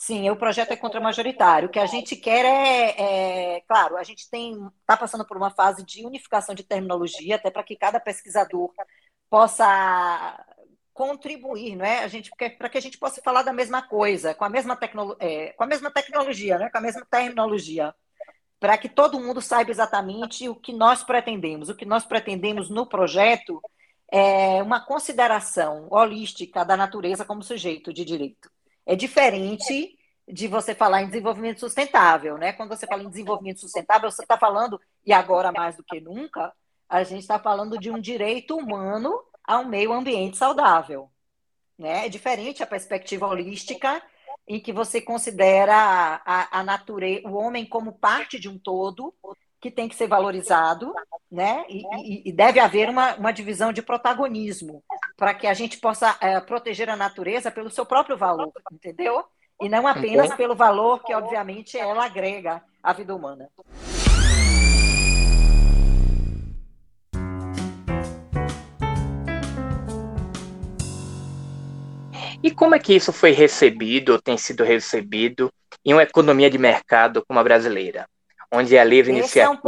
Sim, 0.00 0.30
o 0.30 0.36
projeto 0.36 0.72
é 0.72 0.76
contra-majoritário. 0.76 1.68
O 1.68 1.70
que 1.70 1.78
a 1.78 1.84
gente 1.84 2.16
quer 2.16 2.42
é, 2.46 3.56
é 3.56 3.60
claro, 3.68 3.98
a 3.98 4.02
gente 4.02 4.30
tem 4.30 4.54
está 4.80 4.96
passando 4.96 5.26
por 5.26 5.36
uma 5.36 5.50
fase 5.50 5.84
de 5.84 6.06
unificação 6.06 6.54
de 6.54 6.64
terminologia, 6.64 7.36
até 7.36 7.50
para 7.50 7.62
que 7.62 7.76
cada 7.76 8.00
pesquisador 8.00 8.72
possa 9.28 10.42
contribuir, 10.94 11.76
não 11.76 11.84
é? 11.84 11.98
A 12.02 12.08
gente 12.08 12.30
para 12.58 12.70
que 12.70 12.78
a 12.78 12.80
gente 12.80 12.96
possa 12.98 13.20
falar 13.22 13.42
da 13.42 13.52
mesma 13.52 13.82
coisa, 13.82 14.34
com 14.34 14.44
a 14.44 14.48
mesma 14.48 14.74
tecno, 14.74 15.16
é, 15.20 15.52
com 15.52 15.64
a 15.64 15.66
mesma 15.66 15.90
tecnologia, 15.90 16.58
né? 16.58 16.70
Com 16.70 16.78
a 16.78 16.80
mesma 16.80 17.06
terminologia, 17.10 17.94
para 18.58 18.78
que 18.78 18.88
todo 18.88 19.20
mundo 19.20 19.42
saiba 19.42 19.70
exatamente 19.70 20.48
o 20.48 20.54
que 20.56 20.72
nós 20.72 21.04
pretendemos. 21.04 21.68
O 21.68 21.76
que 21.76 21.84
nós 21.84 22.06
pretendemos 22.06 22.70
no 22.70 22.86
projeto 22.86 23.62
é, 24.10 24.62
uma 24.62 24.80
consideração 24.80 25.88
holística 25.90 26.64
da 26.64 26.76
natureza 26.76 27.24
como 27.24 27.42
sujeito 27.42 27.92
de 27.92 28.04
direito. 28.04 28.50
É 28.90 28.96
diferente 28.96 29.96
de 30.26 30.48
você 30.48 30.74
falar 30.74 31.02
em 31.02 31.06
desenvolvimento 31.06 31.60
sustentável, 31.60 32.36
né? 32.36 32.52
Quando 32.52 32.70
você 32.70 32.88
fala 32.88 33.04
em 33.04 33.08
desenvolvimento 33.08 33.60
sustentável, 33.60 34.10
você 34.10 34.22
está 34.22 34.36
falando, 34.36 34.80
e 35.06 35.12
agora 35.12 35.52
mais 35.52 35.76
do 35.76 35.84
que 35.84 36.00
nunca, 36.00 36.52
a 36.88 37.04
gente 37.04 37.20
está 37.20 37.38
falando 37.38 37.78
de 37.78 37.88
um 37.88 38.00
direito 38.00 38.56
humano 38.56 39.22
a 39.44 39.60
um 39.60 39.68
meio 39.68 39.92
ambiente 39.92 40.36
saudável. 40.36 41.08
Né? 41.78 42.06
É 42.06 42.08
diferente 42.08 42.64
a 42.64 42.66
perspectiva 42.66 43.28
holística, 43.28 44.02
em 44.48 44.58
que 44.58 44.72
você 44.72 45.00
considera 45.00 46.20
a, 46.26 46.58
a 46.58 46.64
natureza, 46.64 47.28
o 47.28 47.34
homem 47.34 47.64
como 47.64 47.92
parte 47.92 48.40
de 48.40 48.48
um 48.48 48.58
todo, 48.58 49.14
que 49.60 49.70
tem 49.70 49.88
que 49.88 49.94
ser 49.94 50.06
valorizado, 50.06 50.92
né? 51.30 51.64
E, 51.68 52.28
e 52.28 52.32
deve 52.32 52.58
haver 52.58 52.88
uma, 52.88 53.14
uma 53.16 53.32
divisão 53.32 53.72
de 53.72 53.82
protagonismo 53.82 54.82
para 55.16 55.34
que 55.34 55.46
a 55.46 55.52
gente 55.52 55.78
possa 55.78 56.16
é, 56.20 56.40
proteger 56.40 56.88
a 56.88 56.96
natureza 56.96 57.50
pelo 57.50 57.70
seu 57.70 57.84
próprio 57.84 58.16
valor, 58.16 58.50
entendeu? 58.72 59.22
E 59.60 59.68
não 59.68 59.86
apenas 59.86 60.34
pelo 60.34 60.56
valor 60.56 61.02
que, 61.04 61.14
obviamente, 61.14 61.76
ela 61.76 62.06
agrega 62.06 62.62
à 62.82 62.94
vida 62.94 63.14
humana. 63.14 63.50
E 72.42 72.50
como 72.50 72.74
é 72.74 72.78
que 72.78 72.94
isso 72.94 73.12
foi 73.12 73.32
recebido, 73.32 74.12
ou 74.12 74.18
tem 74.22 74.38
sido 74.38 74.64
recebido, 74.64 75.52
em 75.84 75.92
uma 75.92 76.02
economia 76.02 76.48
de 76.48 76.56
mercado 76.56 77.22
como 77.26 77.38
a 77.38 77.44
brasileira? 77.44 78.08
Onde 78.52 78.76
a 78.76 78.84
livre 78.84 79.12
Esse 79.12 79.38
iniciativa, 79.38 79.48
é 79.48 79.48
um 79.48 79.60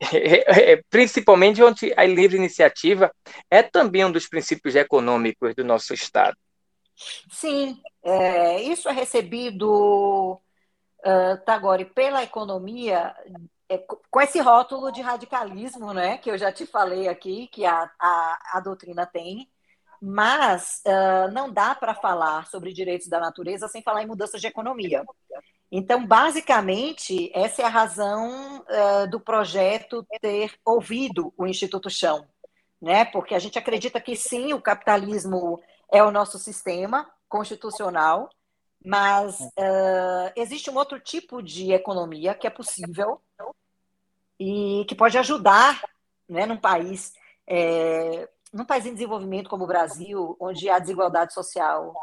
principalmente 0.88 1.62
onde 1.62 1.92
a 1.96 2.04
livre 2.04 2.36
iniciativa 2.36 3.12
é 3.50 3.62
também 3.62 4.04
um 4.04 4.12
dos 4.12 4.28
princípios 4.28 4.76
econômicos 4.76 5.54
do 5.54 5.64
nosso 5.64 5.92
Estado. 5.92 6.36
Sim, 7.30 7.80
é, 8.04 8.60
isso 8.62 8.88
é 8.88 8.92
recebido, 8.92 10.34
uh, 10.34 11.44
Tagore, 11.44 11.86
pela 11.86 12.22
economia, 12.22 13.14
é, 13.68 13.78
com 14.10 14.20
esse 14.20 14.38
rótulo 14.40 14.92
de 14.92 15.00
radicalismo, 15.00 15.92
né, 15.92 16.18
que 16.18 16.30
eu 16.30 16.38
já 16.38 16.52
te 16.52 16.66
falei 16.66 17.08
aqui, 17.08 17.48
que 17.48 17.64
a, 17.64 17.90
a, 17.98 18.38
a 18.54 18.60
doutrina 18.60 19.06
tem, 19.06 19.48
mas 20.00 20.82
uh, 20.86 21.32
não 21.32 21.52
dá 21.52 21.74
para 21.74 21.94
falar 21.94 22.46
sobre 22.48 22.72
direitos 22.72 23.08
da 23.08 23.20
natureza 23.20 23.68
sem 23.68 23.82
falar 23.82 24.02
em 24.02 24.06
mudanças 24.06 24.40
de 24.40 24.46
economia. 24.46 25.04
Então, 25.74 26.06
basicamente, 26.06 27.32
essa 27.34 27.62
é 27.62 27.64
a 27.64 27.70
razão 27.70 28.58
uh, 28.58 29.10
do 29.10 29.18
projeto 29.18 30.06
ter 30.20 30.52
ouvido 30.62 31.32
o 31.34 31.46
Instituto 31.46 31.88
Chão, 31.88 32.28
né? 32.78 33.06
Porque 33.06 33.34
a 33.34 33.38
gente 33.38 33.58
acredita 33.58 33.98
que 33.98 34.14
sim, 34.14 34.52
o 34.52 34.60
capitalismo 34.60 35.58
é 35.90 36.02
o 36.02 36.10
nosso 36.10 36.38
sistema 36.38 37.10
constitucional, 37.26 38.28
mas 38.84 39.40
uh, 39.40 40.32
existe 40.36 40.68
um 40.68 40.76
outro 40.76 41.00
tipo 41.00 41.42
de 41.42 41.72
economia 41.72 42.34
que 42.34 42.46
é 42.46 42.50
possível 42.50 43.18
e 44.38 44.84
que 44.86 44.94
pode 44.94 45.16
ajudar, 45.16 45.82
né, 46.28 46.44
num 46.44 46.58
país, 46.58 47.14
é, 47.46 48.28
num 48.52 48.66
país 48.66 48.84
em 48.84 48.92
desenvolvimento 48.92 49.48
como 49.48 49.64
o 49.64 49.68
Brasil, 49.68 50.36
onde 50.38 50.68
a 50.68 50.78
desigualdade 50.78 51.32
social 51.32 51.94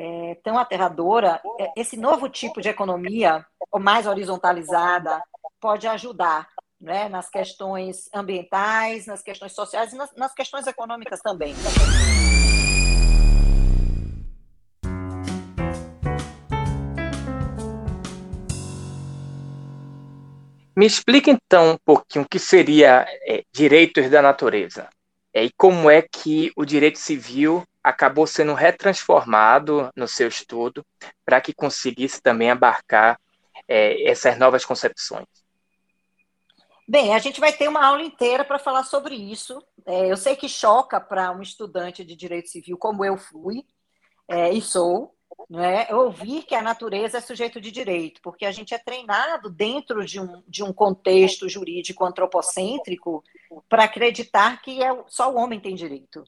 é, 0.00 0.34
tão 0.42 0.58
aterradora, 0.58 1.42
é, 1.58 1.72
esse 1.76 1.94
novo 1.94 2.26
tipo 2.26 2.62
de 2.62 2.70
economia, 2.70 3.44
mais 3.78 4.06
horizontalizada, 4.06 5.22
pode 5.60 5.86
ajudar 5.86 6.48
né, 6.80 7.06
nas 7.10 7.28
questões 7.28 8.08
ambientais, 8.14 9.04
nas 9.04 9.22
questões 9.22 9.52
sociais 9.52 9.92
e 9.92 9.96
nas, 9.96 10.10
nas 10.16 10.32
questões 10.32 10.66
econômicas 10.66 11.20
também. 11.20 11.54
Me 20.74 20.86
explica 20.86 21.30
então 21.30 21.72
um 21.72 21.76
pouquinho 21.84 22.24
o 22.24 22.28
que 22.28 22.38
seria 22.38 23.04
é, 23.28 23.42
direitos 23.52 24.08
da 24.08 24.22
natureza 24.22 24.88
é, 25.34 25.44
e 25.44 25.50
como 25.58 25.90
é 25.90 26.00
que 26.00 26.50
o 26.56 26.64
direito 26.64 26.98
civil 26.98 27.62
acabou 27.82 28.26
sendo 28.26 28.54
retransformado 28.54 29.90
no 29.96 30.06
seu 30.06 30.28
estudo 30.28 30.84
para 31.24 31.40
que 31.40 31.54
conseguisse 31.54 32.20
também 32.20 32.50
abarcar 32.50 33.18
é, 33.66 34.08
essas 34.08 34.38
novas 34.38 34.64
concepções? 34.64 35.26
Bem, 36.86 37.14
a 37.14 37.18
gente 37.18 37.38
vai 37.38 37.52
ter 37.52 37.68
uma 37.68 37.86
aula 37.86 38.02
inteira 38.02 38.44
para 38.44 38.58
falar 38.58 38.82
sobre 38.82 39.14
isso. 39.14 39.62
É, 39.86 40.10
eu 40.10 40.16
sei 40.16 40.34
que 40.34 40.48
choca 40.48 41.00
para 41.00 41.30
um 41.30 41.40
estudante 41.40 42.04
de 42.04 42.16
direito 42.16 42.48
civil, 42.48 42.76
como 42.76 43.04
eu 43.04 43.16
fui 43.16 43.64
é, 44.28 44.52
e 44.52 44.60
sou, 44.60 45.14
né, 45.48 45.86
ouvir 45.94 46.42
que 46.42 46.54
a 46.54 46.62
natureza 46.62 47.18
é 47.18 47.20
sujeito 47.20 47.60
de 47.60 47.70
direito, 47.70 48.20
porque 48.22 48.44
a 48.44 48.50
gente 48.50 48.74
é 48.74 48.78
treinado 48.78 49.48
dentro 49.48 50.04
de 50.04 50.20
um, 50.20 50.42
de 50.48 50.64
um 50.64 50.72
contexto 50.72 51.48
jurídico 51.48 52.04
antropocêntrico 52.04 53.22
para 53.68 53.84
acreditar 53.84 54.60
que 54.60 54.82
é, 54.82 54.90
só 55.06 55.32
o 55.32 55.36
homem 55.36 55.60
tem 55.60 55.74
direito 55.76 56.24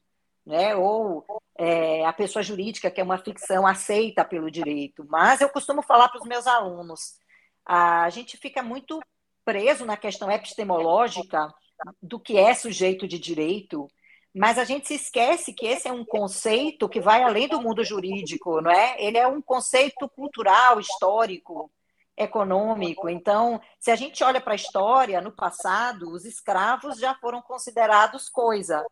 né? 0.47 0.75
Ou 0.75 1.25
é, 1.57 2.05
a 2.05 2.13
pessoa 2.13 2.43
jurídica, 2.43 2.91
que 2.91 3.01
é 3.01 3.05
uma 3.05 3.19
ficção, 3.19 3.67
aceita 3.67 4.25
pelo 4.25 4.51
direito. 4.51 5.05
Mas 5.09 5.41
eu 5.41 5.49
costumo 5.49 5.83
falar 5.83 6.09
para 6.09 6.21
os 6.21 6.29
meus 6.29 6.47
alunos, 6.47 7.19
a 7.65 8.09
gente 8.11 8.37
fica 8.37 8.63
muito 8.63 9.01
preso 9.45 9.85
na 9.85 9.97
questão 9.97 10.31
epistemológica 10.31 11.53
do 12.01 12.19
que 12.19 12.37
é 12.37 12.55
sujeito 12.55 13.09
de 13.09 13.19
direito, 13.19 13.89
mas 14.35 14.59
a 14.59 14.65
gente 14.65 14.89
se 14.89 14.95
esquece 14.95 15.53
que 15.53 15.67
esse 15.67 15.89
é 15.89 15.93
um 15.93 16.05
conceito 16.05 16.89
que 16.89 17.01
vai 17.01 17.23
além 17.23 17.49
do 17.49 17.61
mundo 17.61 17.85
jurídico, 17.85 18.61
não 18.61 18.71
é? 18.71 18.97
Ele 18.99 19.19
é 19.19 19.27
um 19.27 19.43
conceito 19.43 20.09
cultural, 20.09 20.81
histórico, 20.81 21.71
econômico. 22.17 23.09
Então, 23.09 23.61
se 23.79 23.91
a 23.91 23.97
gente 23.97 24.23
olha 24.25 24.41
para 24.41 24.53
a 24.53 24.57
história, 24.57 25.21
no 25.21 25.33
passado, 25.33 26.11
os 26.11 26.25
escravos 26.25 26.99
já 26.99 27.15
foram 27.17 27.43
considerados 27.43 28.29
coisa, 28.29 28.85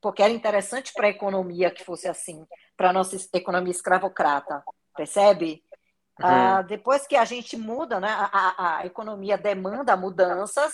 porque 0.00 0.22
era 0.22 0.32
interessante 0.32 0.92
para 0.92 1.06
a 1.06 1.10
economia 1.10 1.70
que 1.70 1.84
fosse 1.84 2.08
assim, 2.08 2.46
para 2.76 2.90
a 2.90 2.92
nossa 2.92 3.16
economia 3.32 3.70
escravocrata, 3.70 4.62
percebe? 4.96 5.62
Uhum. 6.18 6.26
Ah, 6.26 6.62
depois 6.62 7.06
que 7.06 7.16
a 7.16 7.24
gente 7.24 7.56
muda, 7.56 8.00
né, 8.00 8.08
a, 8.10 8.78
a, 8.78 8.86
economia 8.86 9.36
demanda 9.36 9.96
mudanças, 9.96 10.72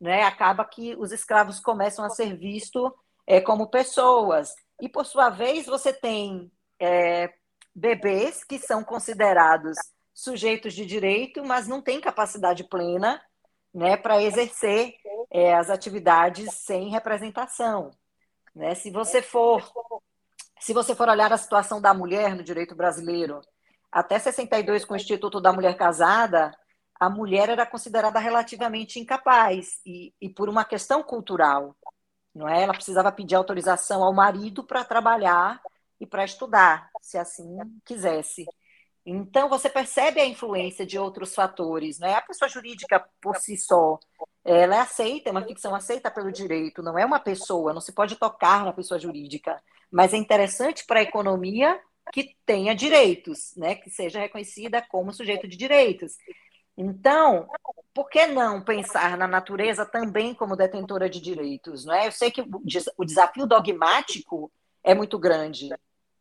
né, 0.00 0.22
acaba 0.22 0.64
que 0.64 0.94
os 0.96 1.12
escravos 1.12 1.58
começam 1.60 2.04
a 2.04 2.10
ser 2.10 2.36
vistos 2.36 2.92
é, 3.26 3.40
como 3.40 3.70
pessoas. 3.70 4.54
E, 4.80 4.88
por 4.88 5.04
sua 5.04 5.30
vez, 5.30 5.66
você 5.66 5.92
tem 5.92 6.50
é, 6.78 7.32
bebês 7.74 8.44
que 8.44 8.58
são 8.58 8.84
considerados 8.84 9.76
sujeitos 10.12 10.74
de 10.74 10.86
direito, 10.86 11.44
mas 11.44 11.66
não 11.66 11.82
têm 11.82 12.00
capacidade 12.00 12.64
plena 12.64 13.20
né, 13.72 13.96
para 13.96 14.22
exercer 14.22 14.94
é, 15.30 15.54
as 15.54 15.68
atividades 15.68 16.54
sem 16.54 16.88
representação. 16.88 17.90
Né? 18.54 18.74
Se 18.74 18.90
você 18.90 19.20
for 19.20 19.62
se 20.60 20.72
você 20.72 20.94
for 20.94 21.08
olhar 21.08 21.32
a 21.32 21.36
situação 21.36 21.80
da 21.80 21.92
mulher 21.92 22.34
no 22.34 22.42
direito 22.42 22.74
brasileiro, 22.74 23.40
até 23.92 24.18
62 24.18 24.84
com 24.84 24.94
o 24.94 24.96
Instituto 24.96 25.40
da 25.40 25.52
Mulher 25.52 25.76
Casada, 25.76 26.56
a 26.98 27.10
mulher 27.10 27.50
era 27.50 27.66
considerada 27.66 28.18
relativamente 28.18 28.98
incapaz 28.98 29.78
e, 29.84 30.14
e 30.20 30.28
por 30.28 30.48
uma 30.48 30.64
questão 30.64 31.02
cultural, 31.02 31.76
não 32.34 32.48
é? 32.48 32.62
Ela 32.62 32.72
precisava 32.72 33.12
pedir 33.12 33.34
autorização 33.34 34.02
ao 34.02 34.14
marido 34.14 34.64
para 34.64 34.84
trabalhar 34.84 35.60
e 36.00 36.06
para 36.06 36.24
estudar, 36.24 36.88
se 37.02 37.18
assim 37.18 37.58
quisesse. 37.84 38.46
Então, 39.06 39.48
você 39.48 39.68
percebe 39.68 40.20
a 40.20 40.26
influência 40.26 40.86
de 40.86 40.98
outros 40.98 41.34
fatores, 41.34 41.98
não 41.98 42.08
é? 42.08 42.14
A 42.14 42.22
pessoa 42.22 42.48
jurídica 42.48 43.04
por 43.20 43.36
si 43.36 43.56
só, 43.56 43.98
ela 44.44 44.76
é 44.76 44.80
aceita, 44.80 45.28
é 45.28 45.32
uma 45.32 45.44
ficção 45.44 45.74
aceita 45.74 46.10
pelo 46.10 46.32
direito, 46.32 46.82
não 46.82 46.98
é 46.98 47.04
uma 47.04 47.20
pessoa, 47.20 47.74
não 47.74 47.80
se 47.80 47.92
pode 47.92 48.16
tocar 48.16 48.64
na 48.64 48.72
pessoa 48.72 48.98
jurídica, 48.98 49.62
mas 49.90 50.14
é 50.14 50.16
interessante 50.16 50.86
para 50.86 51.00
a 51.00 51.02
economia 51.02 51.78
que 52.12 52.34
tenha 52.46 52.74
direitos, 52.74 53.54
né? 53.56 53.74
Que 53.74 53.90
seja 53.90 54.20
reconhecida 54.20 54.82
como 54.88 55.12
sujeito 55.12 55.46
de 55.46 55.56
direitos. 55.56 56.16
Então, 56.76 57.46
por 57.92 58.08
que 58.08 58.26
não 58.26 58.62
pensar 58.62 59.16
na 59.16 59.28
natureza 59.28 59.86
também 59.86 60.34
como 60.34 60.56
detentora 60.56 61.08
de 61.08 61.20
direitos? 61.20 61.84
Não 61.84 61.94
é? 61.94 62.06
Eu 62.06 62.12
sei 62.12 62.30
que 62.30 62.42
o 62.96 63.04
desafio 63.04 63.46
dogmático 63.46 64.50
é 64.82 64.94
muito 64.94 65.18
grande, 65.18 65.68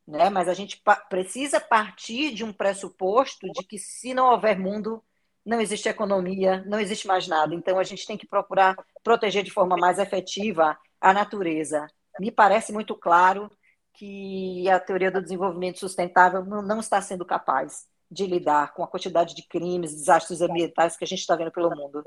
né? 0.08 0.30
mas 0.30 0.48
a 0.48 0.54
gente 0.54 0.82
precisa 1.10 1.60
partir 1.60 2.34
de 2.34 2.44
um 2.44 2.54
pressuposto 2.54 3.48
de 3.52 3.64
que 3.64 3.78
se 3.78 4.14
não 4.14 4.32
houver 4.32 4.58
mundo, 4.60 5.04
não 5.46 5.60
existe 5.60 5.90
economia, 5.90 6.64
não 6.66 6.80
existe 6.80 7.08
mais 7.08 7.28
nada. 7.28 7.54
Então, 7.54 7.78
a 7.78 7.84
gente 7.84 8.06
tem 8.06 8.18
que 8.18 8.28
procurar 8.28 8.76
proteger 9.04 9.44
de 9.44 9.52
forma 9.52 9.76
mais 9.76 10.00
efetiva 10.00 10.78
a 11.02 11.14
natureza. 11.14 11.88
Me 12.20 12.32
parece 12.32 12.72
muito 12.72 12.96
claro 12.96 13.50
que 13.94 14.70
a 14.70 14.80
teoria 14.80 15.12
do 15.12 15.22
desenvolvimento 15.22 15.80
sustentável 15.80 16.44
não 16.44 16.80
está 16.80 17.02
sendo 17.02 17.26
capaz 17.26 17.86
de 18.10 18.26
lidar 18.26 18.74
com 18.74 18.84
a 18.84 18.88
quantidade 18.88 19.36
de 19.36 19.44
crimes, 19.48 19.94
desastres 19.94 20.42
ambientais 20.42 20.96
que 20.96 21.04
a 21.04 21.08
gente 21.08 21.20
está 21.20 21.36
vendo 21.36 21.52
pelo 21.52 21.70
mundo. 21.76 22.04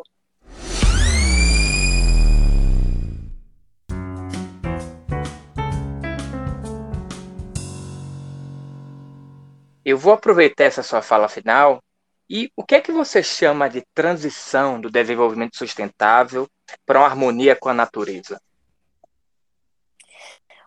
Eu 9.86 9.96
vou 9.96 10.14
aproveitar 10.14 10.64
essa 10.64 10.82
sua 10.82 11.00
fala 11.00 11.28
final 11.28 11.80
e 12.28 12.50
o 12.56 12.64
que 12.64 12.74
é 12.74 12.80
que 12.80 12.90
você 12.90 13.22
chama 13.22 13.70
de 13.70 13.86
transição 13.94 14.80
do 14.80 14.90
desenvolvimento 14.90 15.56
sustentável 15.56 16.48
para 16.84 16.98
uma 16.98 17.06
harmonia 17.06 17.54
com 17.54 17.68
a 17.68 17.72
natureza? 17.72 18.42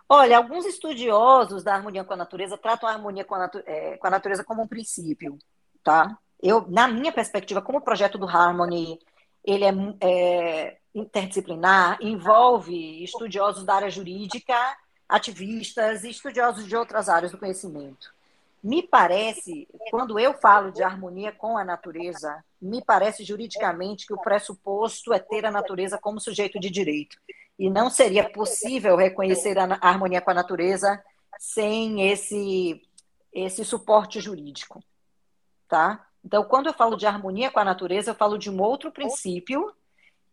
Olha, 0.08 0.38
alguns 0.38 0.66
estudiosos 0.66 1.66
da 1.66 1.76
harmonia 1.76 2.06
com 2.06 2.14
a 2.14 2.16
natureza 2.16 2.58
tratam 2.58 2.88
a 2.88 2.94
harmonia 2.94 3.26
com 3.26 3.36
a, 3.36 3.40
natu 3.40 3.62
é, 3.66 3.98
com 3.98 4.08
a 4.08 4.10
natureza 4.10 4.42
como 4.46 4.64
um 4.64 4.68
princípio, 4.70 5.38
tá? 5.84 6.18
Eu, 6.42 6.66
na 6.70 6.88
minha 6.88 7.12
perspectiva, 7.12 7.62
como 7.62 7.80
o 7.80 7.84
projeto 7.84 8.18
do 8.18 8.26
Harmony 8.26 8.98
ele 9.44 9.66
é, 9.66 9.74
é 10.00 10.78
interdisciplinar, 10.96 11.98
envolve 12.00 13.04
estudiosos 13.04 13.66
da 13.66 13.76
área 13.76 13.90
jurídica, 13.90 14.56
ativistas 15.10 16.06
e 16.06 16.10
estudiosos 16.10 16.66
de 16.66 16.78
outras 16.78 17.10
áreas 17.10 17.34
do 17.34 17.38
conhecimento. 17.38 18.18
Me 18.62 18.84
parece, 18.84 19.68
quando 19.90 20.20
eu 20.20 20.34
falo 20.34 20.72
de 20.72 20.84
harmonia 20.84 21.32
com 21.32 21.58
a 21.58 21.64
natureza, 21.64 22.44
me 22.62 22.84
parece 22.84 23.24
juridicamente 23.24 24.06
que 24.06 24.14
o 24.14 24.22
pressuposto 24.22 25.14
é 25.14 25.20
ter 25.20 25.46
a 25.46 25.52
natureza 25.52 25.98
como 25.98 26.20
sujeito 26.20 26.60
de 26.60 26.70
direito 26.70 27.18
e 27.58 27.70
não 27.70 27.90
seria 27.90 28.30
possível 28.30 28.96
reconhecer 28.96 29.58
a 29.58 29.78
harmonia 29.82 30.22
com 30.22 30.32
a 30.32 30.34
natureza 30.34 31.02
sem 31.38 32.10
esse 32.10 32.82
esse 33.32 33.64
suporte 33.64 34.20
jurídico, 34.20 34.84
tá? 35.68 36.08
Então, 36.26 36.44
quando 36.44 36.66
eu 36.66 36.74
falo 36.74 36.98
de 36.98 37.06
harmonia 37.06 37.52
com 37.52 37.60
a 37.60 37.64
natureza, 37.64 38.12
eu 38.12 38.16
falo 38.16 38.40
de 38.40 38.50
um 38.50 38.60
outro 38.60 38.92
princípio 38.92 39.72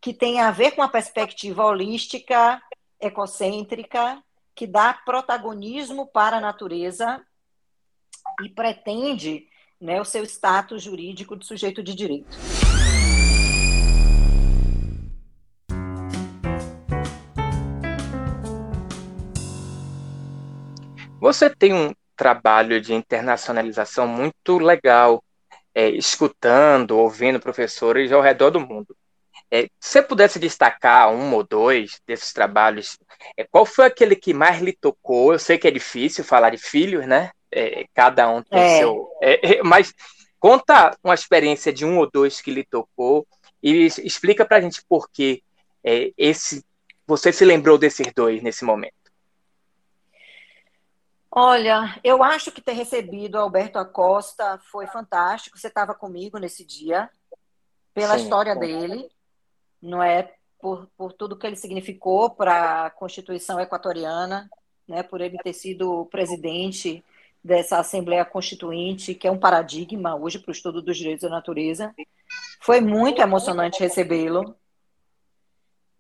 que 0.01 0.15
tem 0.15 0.41
a 0.41 0.51
ver 0.51 0.73
com 0.73 0.83
a 0.83 0.89
perspectiva 0.89 1.63
holística, 1.63 2.61
ecocêntrica, 2.99 4.23
que 4.55 4.67
dá 4.67 4.95
protagonismo 4.95 6.07
para 6.07 6.39
a 6.39 6.41
natureza 6.41 7.23
e 8.43 8.49
pretende 8.49 9.47
né, 9.81 10.01
o 10.01 10.05
seu 10.05 10.25
status 10.25 10.83
jurídico 10.83 11.37
de 11.37 11.47
sujeito 11.47 11.83
de 11.83 11.95
direito. 11.95 12.37
Você 21.21 21.51
tem 21.51 21.73
um 21.73 21.93
trabalho 22.15 22.81
de 22.81 22.95
internacionalização 22.95 24.07
muito 24.07 24.59
legal, 24.59 25.23
é, 25.75 25.89
escutando, 25.91 26.93
ouvindo 26.93 27.41
professores 27.41 28.13
ao 28.13 28.23
redor 28.23 28.51
do 28.51 28.61
mundo. 28.61 28.97
É, 29.51 29.65
se 29.81 29.93
você 29.93 30.03
pudesse 30.03 30.39
destacar 30.39 31.11
um 31.11 31.35
ou 31.35 31.43
dois 31.43 32.01
desses 32.07 32.33
trabalhos, 32.33 32.99
é, 33.37 33.45
qual 33.45 33.65
foi 33.67 33.87
aquele 33.87 34.17
que 34.17 34.35
mais 34.35 34.61
lhe 34.61 34.73
tocou? 34.73 35.33
Eu 35.33 35.39
sei 35.39 35.59
que 35.59 35.69
é 35.69 35.71
difícil 35.71 36.25
falar 36.25 36.51
de 36.51 36.59
filhos, 36.59 37.07
né? 37.07 37.31
É, 37.59 37.87
cada 37.95 38.29
um 38.29 38.43
tem 38.43 38.61
é. 38.61 38.79
seu. 38.79 39.11
É, 39.23 39.55
é, 39.55 39.63
mas 39.63 39.95
conta 40.39 40.95
uma 41.03 41.15
experiência 41.15 41.73
de 41.73 41.87
um 41.87 41.99
ou 41.99 42.11
dois 42.11 42.39
que 42.39 42.51
lhe 42.51 42.63
tocou 42.63 43.27
e 43.63 43.87
explica 43.87 44.45
para 44.45 44.59
a 44.59 44.61
gente 44.61 44.85
por 44.87 45.09
que 45.11 45.43
esse, 46.19 46.65
você 47.07 47.33
se 47.33 47.45
lembrou 47.45 47.79
desses 47.79 48.13
dois 48.13 48.43
nesse 48.43 48.65
momento. 48.65 48.95
Olha, 51.31 51.99
eu 52.03 52.23
acho 52.23 52.51
que 52.51 52.61
ter 52.61 52.73
recebido 52.73 53.39
Alberto 53.39 53.79
Acosta 53.79 54.59
foi 54.71 54.87
fantástico. 54.87 55.59
Você 55.59 55.69
estava 55.69 55.95
comigo 55.95 56.39
nesse 56.39 56.65
dia, 56.65 57.09
pela 57.95 58.19
Sim, 58.19 58.25
história 58.25 58.55
dele, 58.57 59.09
não 59.81 60.03
é? 60.03 60.33
Por, 60.59 60.89
por 60.97 61.13
tudo 61.13 61.37
que 61.37 61.47
ele 61.47 61.57
significou 61.57 62.31
para 62.31 62.87
a 62.87 62.91
Constituição 62.91 63.61
equatoriana, 63.61 64.51
né? 64.89 65.03
por 65.03 65.21
ele 65.21 65.39
ter 65.39 65.53
sido 65.53 66.07
presidente 66.07 67.05
dessa 67.47 67.79
Assembleia 67.79 68.25
Constituinte, 68.25 69.15
que 69.15 69.29
é 69.29 69.31
um 69.31 69.39
paradigma 69.39 70.17
hoje 70.17 70.39
para 70.39 70.51
o 70.51 70.53
estudo 70.53 70.83
dos 70.83 70.97
direitos 70.99 71.23
da 71.23 71.29
natureza. 71.29 71.95
Foi 72.61 72.81
muito 72.81 73.23
emocionante 73.23 73.81
recebê-lo. 73.81 74.57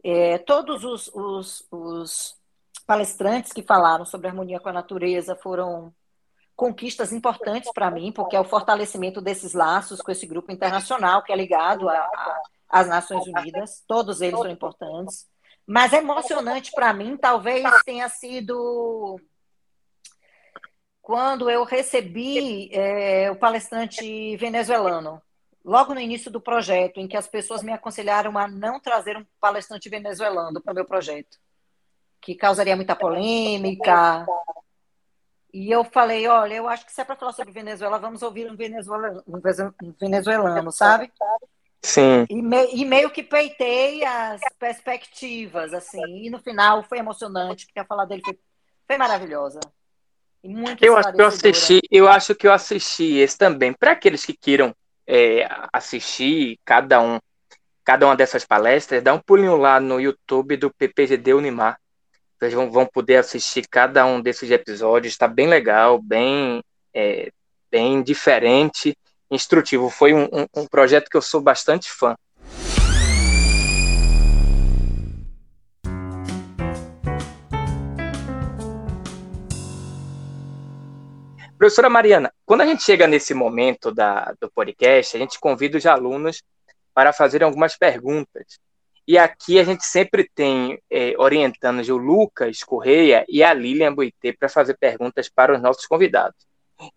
É, 0.02 0.38
todos 0.38 0.84
os, 0.84 1.08
os, 1.14 1.66
os 1.70 2.36
palestrantes 2.84 3.52
que 3.52 3.62
falaram 3.62 4.04
sobre 4.04 4.26
harmonia 4.26 4.58
com 4.58 4.68
a 4.68 4.72
natureza 4.72 5.36
foram 5.36 5.94
conquistas 6.56 7.12
importantes 7.12 7.70
para 7.72 7.90
mim, 7.90 8.10
porque 8.10 8.34
é 8.34 8.40
o 8.40 8.44
fortalecimento 8.44 9.20
desses 9.20 9.52
laços 9.52 10.00
com 10.00 10.10
esse 10.10 10.26
grupo 10.26 10.50
internacional 10.50 11.22
que 11.22 11.32
é 11.32 11.36
ligado 11.36 11.86
às 12.68 12.88
Nações 12.88 13.24
Unidas. 13.26 13.84
Todos 13.86 14.20
eles 14.20 14.38
são 14.38 14.50
importantes. 14.50 15.28
Mas 15.64 15.92
emocionante 15.92 16.72
para 16.72 16.92
mim, 16.92 17.16
talvez 17.16 17.64
tenha 17.84 18.08
sido 18.08 19.20
quando 21.06 21.48
eu 21.48 21.62
recebi 21.62 22.68
é, 22.72 23.30
o 23.30 23.36
palestrante 23.36 24.36
venezuelano, 24.38 25.22
logo 25.64 25.94
no 25.94 26.00
início 26.00 26.32
do 26.32 26.40
projeto, 26.40 26.98
em 26.98 27.06
que 27.06 27.16
as 27.16 27.28
pessoas 27.28 27.62
me 27.62 27.70
aconselharam 27.70 28.36
a 28.36 28.48
não 28.48 28.80
trazer 28.80 29.16
um 29.16 29.24
palestrante 29.40 29.88
venezuelano 29.88 30.60
para 30.60 30.72
o 30.72 30.74
meu 30.74 30.84
projeto 30.84 31.38
que 32.20 32.34
causaria 32.34 32.74
muita 32.74 32.96
polêmica. 32.96 34.26
E 35.54 35.70
eu 35.70 35.84
falei, 35.84 36.26
olha, 36.26 36.54
eu 36.54 36.66
acho 36.66 36.84
que 36.84 36.92
se 36.92 37.00
é 37.00 37.04
para 37.04 37.14
falar 37.14 37.32
sobre 37.34 37.52
Venezuela, 37.52 38.00
vamos 38.00 38.20
ouvir 38.20 38.50
um 38.50 38.56
venezuelano, 38.56 39.22
um 39.28 39.40
venezuelano 39.96 40.72
sabe? 40.72 41.12
Sim. 41.82 42.26
E, 42.28 42.42
me, 42.42 42.74
e, 42.74 42.84
meio 42.84 43.10
que 43.10 43.22
peitei 43.22 44.04
as 44.04 44.40
perspectivas, 44.58 45.72
assim. 45.72 46.24
E 46.24 46.30
no 46.30 46.40
final 46.40 46.82
foi 46.82 46.98
emocionante, 46.98 47.64
porque 47.64 47.78
a 47.78 47.84
fala 47.84 48.04
dele 48.04 48.22
foi, 48.24 48.36
foi 48.88 48.98
maravilhosa. 48.98 49.60
Eu 50.80 50.96
acho 50.96 51.12
que 51.12 51.20
eu 51.20 51.26
assisti, 51.26 51.80
eu 51.90 52.08
acho 52.08 52.34
que 52.34 52.46
eu 52.46 52.52
assisti 52.52 53.16
esse 53.18 53.36
também. 53.36 53.72
Para 53.72 53.92
aqueles 53.92 54.24
que 54.24 54.32
queiram 54.32 54.74
é, 55.06 55.48
assistir 55.72 56.58
cada 56.64 57.00
um, 57.00 57.18
cada 57.84 58.06
uma 58.06 58.16
dessas 58.16 58.44
palestras, 58.44 59.02
dá 59.02 59.14
um 59.14 59.20
pulinho 59.20 59.56
lá 59.56 59.78
no 59.80 60.00
YouTube 60.00 60.56
do 60.56 60.70
PPGD 60.70 61.34
Unimar. 61.34 61.78
Vocês 62.38 62.52
vão, 62.52 62.70
vão 62.70 62.86
poder 62.86 63.16
assistir 63.16 63.66
cada 63.68 64.04
um 64.04 64.20
desses 64.20 64.50
episódios. 64.50 65.14
Está 65.14 65.26
bem 65.26 65.48
legal, 65.48 66.00
bem, 66.00 66.62
é, 66.92 67.30
bem 67.70 68.02
diferente, 68.02 68.96
instrutivo. 69.30 69.88
Foi 69.88 70.12
um, 70.12 70.24
um, 70.24 70.46
um 70.62 70.66
projeto 70.66 71.08
que 71.08 71.16
eu 71.16 71.22
sou 71.22 71.40
bastante 71.40 71.90
fã. 71.90 72.14
Professora 81.66 81.90
Mariana, 81.90 82.32
quando 82.44 82.60
a 82.60 82.66
gente 82.66 82.84
chega 82.84 83.08
nesse 83.08 83.34
momento 83.34 83.90
da, 83.90 84.32
do 84.40 84.48
podcast, 84.48 85.16
a 85.16 85.18
gente 85.18 85.40
convida 85.40 85.76
os 85.76 85.84
alunos 85.84 86.40
para 86.94 87.12
fazer 87.12 87.42
algumas 87.42 87.76
perguntas. 87.76 88.60
E 89.04 89.18
aqui 89.18 89.58
a 89.58 89.64
gente 89.64 89.84
sempre 89.84 90.30
tem 90.32 90.78
é, 90.88 91.16
orientando 91.18 91.80
o 91.92 91.96
Lucas 91.96 92.62
Correia 92.62 93.24
e 93.28 93.42
a 93.42 93.52
Lilian 93.52 93.92
Boitê 93.92 94.32
para 94.32 94.48
fazer 94.48 94.76
perguntas 94.78 95.28
para 95.28 95.56
os 95.56 95.60
nossos 95.60 95.86
convidados. 95.86 96.38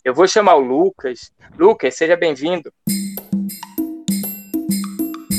Eu 0.06 0.14
vou 0.14 0.28
chamar 0.28 0.54
o 0.54 0.60
Lucas. 0.60 1.32
Lucas, 1.58 1.96
seja 1.96 2.16
bem-vindo. 2.16 2.72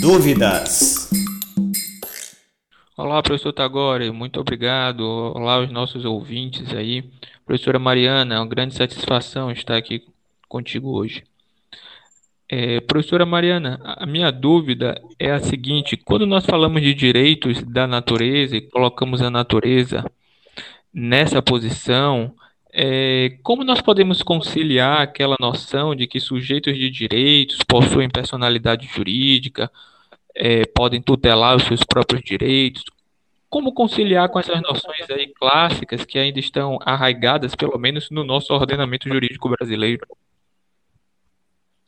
Dúvidas. 0.00 1.10
Olá, 3.02 3.22
professor 3.22 3.50
Tagore, 3.50 4.10
muito 4.10 4.38
obrigado. 4.38 5.00
Olá 5.34 5.54
aos 5.54 5.70
nossos 5.70 6.04
ouvintes 6.04 6.74
aí. 6.74 7.02
Professora 7.46 7.78
Mariana, 7.78 8.34
é 8.34 8.38
uma 8.38 8.46
grande 8.46 8.74
satisfação 8.74 9.50
estar 9.50 9.74
aqui 9.78 10.04
contigo 10.46 10.90
hoje. 10.90 11.24
É, 12.46 12.78
professora 12.80 13.24
Mariana, 13.24 13.80
a 13.82 14.04
minha 14.04 14.30
dúvida 14.30 15.00
é 15.18 15.30
a 15.30 15.40
seguinte: 15.40 15.96
quando 15.96 16.26
nós 16.26 16.44
falamos 16.44 16.82
de 16.82 16.92
direitos 16.92 17.62
da 17.62 17.86
natureza 17.86 18.58
e 18.58 18.60
colocamos 18.60 19.22
a 19.22 19.30
natureza 19.30 20.04
nessa 20.92 21.40
posição, 21.40 22.34
é, 22.70 23.38
como 23.42 23.64
nós 23.64 23.80
podemos 23.80 24.22
conciliar 24.22 25.00
aquela 25.00 25.36
noção 25.40 25.94
de 25.94 26.06
que 26.06 26.20
sujeitos 26.20 26.76
de 26.76 26.90
direitos 26.90 27.60
possuem 27.66 28.10
personalidade 28.10 28.86
jurídica, 28.86 29.70
é, 30.34 30.64
podem 30.66 31.00
tutelar 31.00 31.56
os 31.56 31.64
seus 31.64 31.82
próprios 31.82 32.22
direitos? 32.22 32.84
Como 33.48 33.74
conciliar 33.74 34.28
com 34.28 34.38
essas 34.38 34.60
noções 34.62 35.10
aí 35.10 35.32
clássicas 35.34 36.04
que 36.04 36.18
ainda 36.18 36.38
estão 36.38 36.78
arraigadas, 36.82 37.54
pelo 37.54 37.78
menos 37.78 38.10
no 38.10 38.22
nosso 38.24 38.52
ordenamento 38.52 39.08
jurídico 39.08 39.48
brasileiro? 39.48 40.06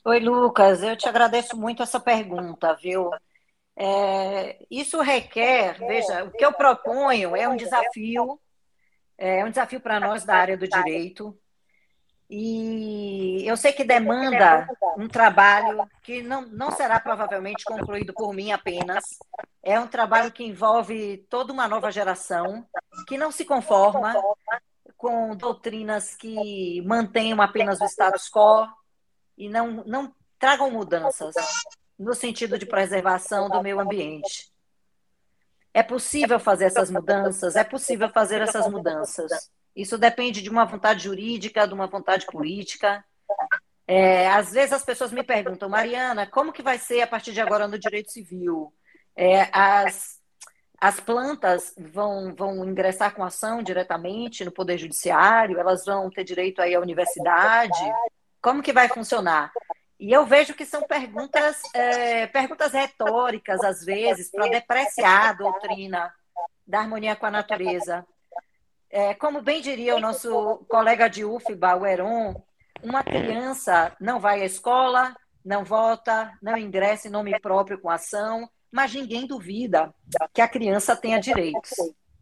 Oi, 0.04 0.18
Lucas, 0.18 0.82
eu 0.82 0.96
te 0.96 1.08
agradeço 1.08 1.56
muito 1.56 1.82
essa 1.82 2.00
pergunta, 2.00 2.74
viu? 2.74 3.10
É, 3.76 4.58
isso 4.70 5.00
requer, 5.00 5.78
veja, 5.78 6.24
o 6.24 6.30
que 6.32 6.44
eu 6.44 6.52
proponho 6.52 7.36
é 7.36 7.48
um 7.48 7.56
desafio, 7.56 8.38
é 9.16 9.44
um 9.44 9.50
desafio 9.50 9.80
para 9.80 10.00
nós 10.00 10.24
da 10.24 10.34
área 10.34 10.56
do 10.56 10.66
direito, 10.68 11.38
e 12.34 13.46
eu 13.46 13.58
sei 13.58 13.74
que 13.74 13.84
demanda 13.84 14.66
um 14.96 15.06
trabalho 15.06 15.86
que 16.02 16.22
não, 16.22 16.46
não 16.46 16.70
será 16.70 16.98
provavelmente 16.98 17.62
concluído 17.62 18.14
por 18.14 18.32
mim 18.32 18.52
apenas. 18.52 19.04
É 19.62 19.78
um 19.78 19.86
trabalho 19.86 20.32
que 20.32 20.42
envolve 20.42 21.26
toda 21.28 21.52
uma 21.52 21.68
nova 21.68 21.92
geração 21.92 22.66
que 23.06 23.18
não 23.18 23.30
se 23.30 23.44
conforma 23.44 24.14
com 24.96 25.36
doutrinas 25.36 26.14
que 26.14 26.80
mantenham 26.86 27.42
apenas 27.42 27.82
o 27.82 27.84
status 27.84 28.30
quo, 28.30 28.66
e 29.36 29.50
não, 29.50 29.84
não 29.84 30.14
tragam 30.38 30.70
mudanças 30.70 31.34
no 31.98 32.14
sentido 32.14 32.56
de 32.56 32.64
preservação 32.64 33.50
do 33.50 33.62
meio 33.62 33.78
ambiente. 33.78 34.50
É 35.74 35.82
possível 35.82 36.40
fazer 36.40 36.64
essas 36.64 36.90
mudanças? 36.90 37.56
É 37.56 37.64
possível 37.64 38.08
fazer 38.08 38.40
essas 38.40 38.66
mudanças. 38.68 39.50
Isso 39.74 39.96
depende 39.96 40.42
de 40.42 40.50
uma 40.50 40.64
vontade 40.64 41.04
jurídica, 41.04 41.66
de 41.66 41.74
uma 41.74 41.86
vontade 41.86 42.26
política. 42.26 43.04
É, 43.86 44.28
às 44.30 44.52
vezes 44.52 44.72
as 44.72 44.84
pessoas 44.84 45.12
me 45.12 45.22
perguntam, 45.22 45.68
Mariana, 45.68 46.26
como 46.26 46.52
que 46.52 46.62
vai 46.62 46.78
ser 46.78 47.02
a 47.02 47.06
partir 47.06 47.32
de 47.32 47.40
agora 47.40 47.66
no 47.66 47.78
direito 47.78 48.10
civil? 48.10 48.72
É, 49.16 49.48
as, 49.52 50.20
as 50.80 51.00
plantas 51.00 51.74
vão, 51.76 52.34
vão 52.34 52.64
ingressar 52.64 53.14
com 53.14 53.24
ação 53.24 53.62
diretamente 53.62 54.44
no 54.44 54.52
Poder 54.52 54.78
Judiciário? 54.78 55.58
Elas 55.58 55.84
vão 55.84 56.10
ter 56.10 56.24
direito 56.24 56.60
aí 56.60 56.74
à 56.74 56.80
universidade? 56.80 57.78
Como 58.40 58.62
que 58.62 58.72
vai 58.72 58.88
funcionar? 58.88 59.52
E 59.98 60.12
eu 60.12 60.26
vejo 60.26 60.54
que 60.54 60.66
são 60.66 60.82
perguntas, 60.82 61.60
é, 61.74 62.26
perguntas 62.26 62.72
retóricas, 62.72 63.62
às 63.62 63.84
vezes, 63.84 64.30
para 64.30 64.48
depreciar 64.48 65.30
a 65.30 65.32
doutrina 65.32 66.12
da 66.66 66.80
harmonia 66.80 67.14
com 67.14 67.26
a 67.26 67.30
natureza. 67.30 68.04
É, 68.92 69.14
como 69.14 69.40
bem 69.40 69.62
diria 69.62 69.96
o 69.96 70.00
nosso 70.00 70.66
colega 70.68 71.08
de 71.08 71.24
UFBA, 71.24 71.76
o 71.76 71.86
Heron, 71.86 72.44
uma 72.82 73.02
criança 73.02 73.96
não 73.98 74.20
vai 74.20 74.42
à 74.42 74.44
escola, 74.44 75.16
não 75.42 75.64
vota, 75.64 76.30
não 76.42 76.58
ingressa 76.58 77.08
em 77.08 77.10
nome 77.10 77.40
próprio 77.40 77.80
com 77.80 77.88
ação, 77.88 78.46
mas 78.70 78.92
ninguém 78.92 79.26
duvida 79.26 79.94
que 80.34 80.42
a 80.42 80.48
criança 80.48 80.94
tenha 80.94 81.18
direitos, 81.18 81.72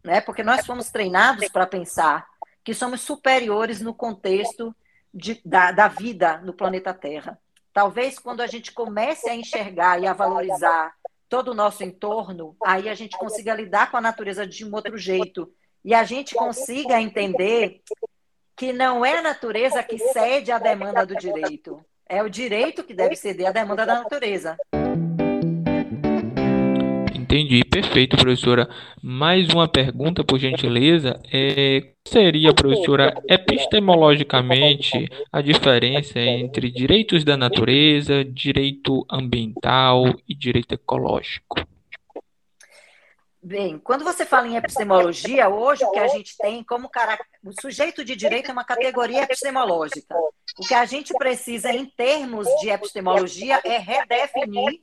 né? 0.03 0.21
Porque 0.21 0.43
nós 0.43 0.65
fomos 0.65 0.89
treinados 0.89 1.49
para 1.49 1.67
pensar 1.67 2.25
que 2.63 2.73
somos 2.73 3.01
superiores 3.01 3.81
no 3.81 3.93
contexto 3.93 4.73
de, 5.13 5.41
da, 5.43 5.71
da 5.71 5.89
vida 5.89 6.37
no 6.37 6.53
planeta 6.53 6.93
Terra. 6.93 7.37
Talvez 7.73 8.17
quando 8.17 8.41
a 8.41 8.47
gente 8.47 8.71
comece 8.71 9.29
a 9.29 9.35
enxergar 9.35 10.01
e 10.01 10.07
a 10.07 10.13
valorizar 10.13 10.93
todo 11.27 11.51
o 11.51 11.55
nosso 11.55 11.83
entorno, 11.83 12.55
aí 12.63 12.89
a 12.89 12.93
gente 12.93 13.17
consiga 13.17 13.53
lidar 13.53 13.89
com 13.89 13.97
a 13.97 14.01
natureza 14.01 14.45
de 14.45 14.65
um 14.65 14.73
outro 14.73 14.97
jeito. 14.97 15.51
E 15.83 15.93
a 15.95 16.03
gente 16.03 16.35
consiga 16.35 17.01
entender 17.01 17.81
que 18.55 18.71
não 18.71 19.03
é 19.03 19.17
a 19.17 19.21
natureza 19.21 19.81
que 19.81 19.97
cede 19.97 20.51
à 20.51 20.59
demanda 20.59 21.05
do 21.05 21.15
direito. 21.15 21.83
É 22.07 22.21
o 22.21 22.29
direito 22.29 22.83
que 22.83 22.93
deve 22.93 23.15
ceder 23.15 23.47
à 23.47 23.51
demanda 23.51 23.85
da 23.85 23.95
natureza. 23.95 24.55
Entendi, 27.15 27.63
perfeito, 27.63 28.17
professora. 28.17 28.69
Mais 29.01 29.47
uma 29.49 29.67
pergunta, 29.67 30.23
por 30.23 30.37
gentileza. 30.37 31.19
É, 31.33 31.93
seria, 32.05 32.53
professora, 32.53 33.13
epistemologicamente 33.27 35.09
a 35.31 35.41
diferença 35.41 36.19
entre 36.19 36.69
direitos 36.69 37.23
da 37.23 37.35
natureza, 37.37 38.23
direito 38.23 39.05
ambiental 39.09 40.13
e 40.27 40.35
direito 40.35 40.73
ecológico? 40.73 41.70
Bem, 43.43 43.79
quando 43.79 44.03
você 44.03 44.23
fala 44.23 44.47
em 44.47 44.55
epistemologia, 44.55 45.49
hoje 45.49 45.83
o 45.83 45.89
que 45.89 45.97
a 45.97 46.07
gente 46.07 46.37
tem 46.37 46.63
como 46.63 46.87
cara... 46.87 47.17
o 47.43 47.51
sujeito 47.59 48.05
de 48.05 48.15
direito 48.15 48.49
é 48.49 48.53
uma 48.53 48.63
categoria 48.63 49.23
epistemológica. 49.23 50.15
O 50.59 50.67
que 50.67 50.75
a 50.75 50.85
gente 50.85 51.11
precisa 51.15 51.71
em 51.71 51.85
termos 51.85 52.47
de 52.61 52.69
epistemologia 52.69 53.59
é 53.63 53.79
redefinir 53.79 54.81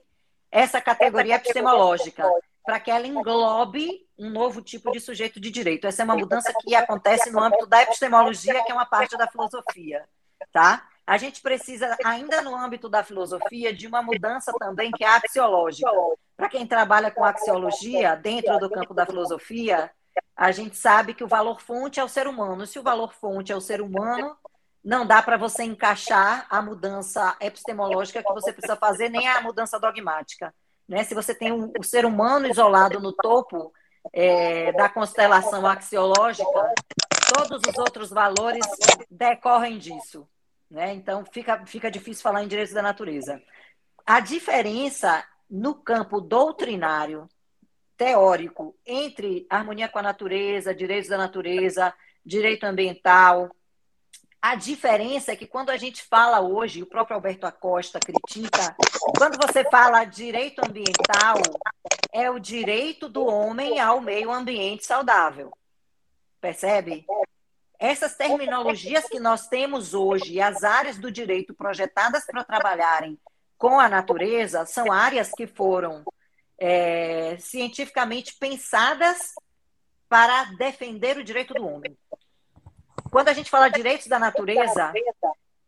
essa 0.50 0.80
categoria 0.80 1.36
epistemológica, 1.36 2.28
para 2.64 2.80
que 2.80 2.90
ela 2.90 3.06
englobe 3.06 4.04
um 4.18 4.28
novo 4.28 4.60
tipo 4.60 4.90
de 4.90 4.98
sujeito 4.98 5.38
de 5.38 5.52
direito. 5.52 5.86
Essa 5.86 6.02
é 6.02 6.04
uma 6.04 6.16
mudança 6.16 6.52
que 6.60 6.74
acontece 6.74 7.30
no 7.30 7.40
âmbito 7.40 7.64
da 7.64 7.82
epistemologia, 7.82 8.64
que 8.64 8.72
é 8.72 8.74
uma 8.74 8.86
parte 8.86 9.16
da 9.16 9.28
filosofia, 9.28 10.04
tá? 10.52 10.84
A 11.08 11.16
gente 11.16 11.40
precisa, 11.40 11.96
ainda 12.04 12.42
no 12.42 12.54
âmbito 12.54 12.86
da 12.86 13.02
filosofia, 13.02 13.72
de 13.72 13.86
uma 13.86 14.02
mudança 14.02 14.52
também 14.58 14.90
que 14.90 15.02
é 15.02 15.08
axiológica. 15.08 15.90
Para 16.36 16.50
quem 16.50 16.66
trabalha 16.66 17.10
com 17.10 17.24
axiologia, 17.24 18.14
dentro 18.14 18.58
do 18.58 18.68
campo 18.68 18.92
da 18.92 19.06
filosofia, 19.06 19.90
a 20.36 20.52
gente 20.52 20.76
sabe 20.76 21.14
que 21.14 21.24
o 21.24 21.26
valor 21.26 21.62
fonte 21.62 21.98
é 21.98 22.04
o 22.04 22.08
ser 22.08 22.28
humano. 22.28 22.66
Se 22.66 22.78
o 22.78 22.82
valor 22.82 23.14
fonte 23.14 23.50
é 23.50 23.56
o 23.56 23.60
ser 23.60 23.80
humano, 23.80 24.36
não 24.84 25.06
dá 25.06 25.22
para 25.22 25.38
você 25.38 25.62
encaixar 25.62 26.46
a 26.50 26.60
mudança 26.60 27.34
epistemológica 27.40 28.22
que 28.22 28.34
você 28.34 28.52
precisa 28.52 28.76
fazer, 28.76 29.08
nem 29.08 29.26
a 29.28 29.40
mudança 29.40 29.80
dogmática. 29.80 30.54
Né? 30.86 31.04
Se 31.04 31.14
você 31.14 31.34
tem 31.34 31.52
o, 31.52 31.72
o 31.78 31.82
ser 31.82 32.04
humano 32.04 32.48
isolado 32.48 33.00
no 33.00 33.14
topo 33.14 33.72
é, 34.12 34.72
da 34.72 34.90
constelação 34.90 35.66
axiológica, 35.66 36.74
todos 37.34 37.62
os 37.66 37.78
outros 37.78 38.10
valores 38.10 38.66
decorrem 39.10 39.78
disso. 39.78 40.28
Né? 40.70 40.94
Então, 40.94 41.24
fica, 41.24 41.64
fica 41.66 41.90
difícil 41.90 42.22
falar 42.22 42.44
em 42.44 42.48
direitos 42.48 42.74
da 42.74 42.82
natureza. 42.82 43.42
A 44.06 44.20
diferença 44.20 45.24
no 45.48 45.74
campo 45.74 46.20
doutrinário, 46.20 47.28
teórico, 47.96 48.76
entre 48.86 49.46
harmonia 49.48 49.88
com 49.88 49.98
a 49.98 50.02
natureza, 50.02 50.74
direitos 50.74 51.08
da 51.08 51.18
natureza, 51.18 51.92
direito 52.24 52.64
ambiental, 52.64 53.50
a 54.40 54.54
diferença 54.54 55.32
é 55.32 55.36
que 55.36 55.46
quando 55.46 55.70
a 55.70 55.76
gente 55.76 56.02
fala 56.04 56.40
hoje, 56.40 56.82
o 56.82 56.86
próprio 56.86 57.16
Alberto 57.16 57.44
Acosta 57.44 57.98
critica, 57.98 58.76
quando 59.16 59.36
você 59.36 59.64
fala 59.68 60.04
direito 60.04 60.60
ambiental, 60.64 61.42
é 62.12 62.30
o 62.30 62.38
direito 62.38 63.08
do 63.08 63.26
homem 63.26 63.80
ao 63.80 64.00
meio 64.00 64.30
ambiente 64.30 64.86
saudável. 64.86 65.52
Percebe? 66.40 67.04
Essas 67.78 68.16
terminologias 68.16 69.04
que 69.04 69.20
nós 69.20 69.46
temos 69.46 69.94
hoje 69.94 70.34
e 70.34 70.40
as 70.40 70.64
áreas 70.64 70.98
do 70.98 71.12
direito 71.12 71.54
projetadas 71.54 72.24
para 72.26 72.42
trabalharem 72.42 73.18
com 73.56 73.78
a 73.78 73.88
natureza 73.88 74.66
são 74.66 74.90
áreas 74.90 75.30
que 75.30 75.46
foram 75.46 76.04
é, 76.58 77.36
cientificamente 77.38 78.34
pensadas 78.36 79.32
para 80.08 80.44
defender 80.56 81.16
o 81.18 81.24
direito 81.24 81.54
do 81.54 81.66
homem. 81.66 81.96
Quando 83.10 83.28
a 83.28 83.32
gente 83.32 83.50
fala 83.50 83.68
direitos 83.68 84.08
da 84.08 84.18
natureza, 84.18 84.92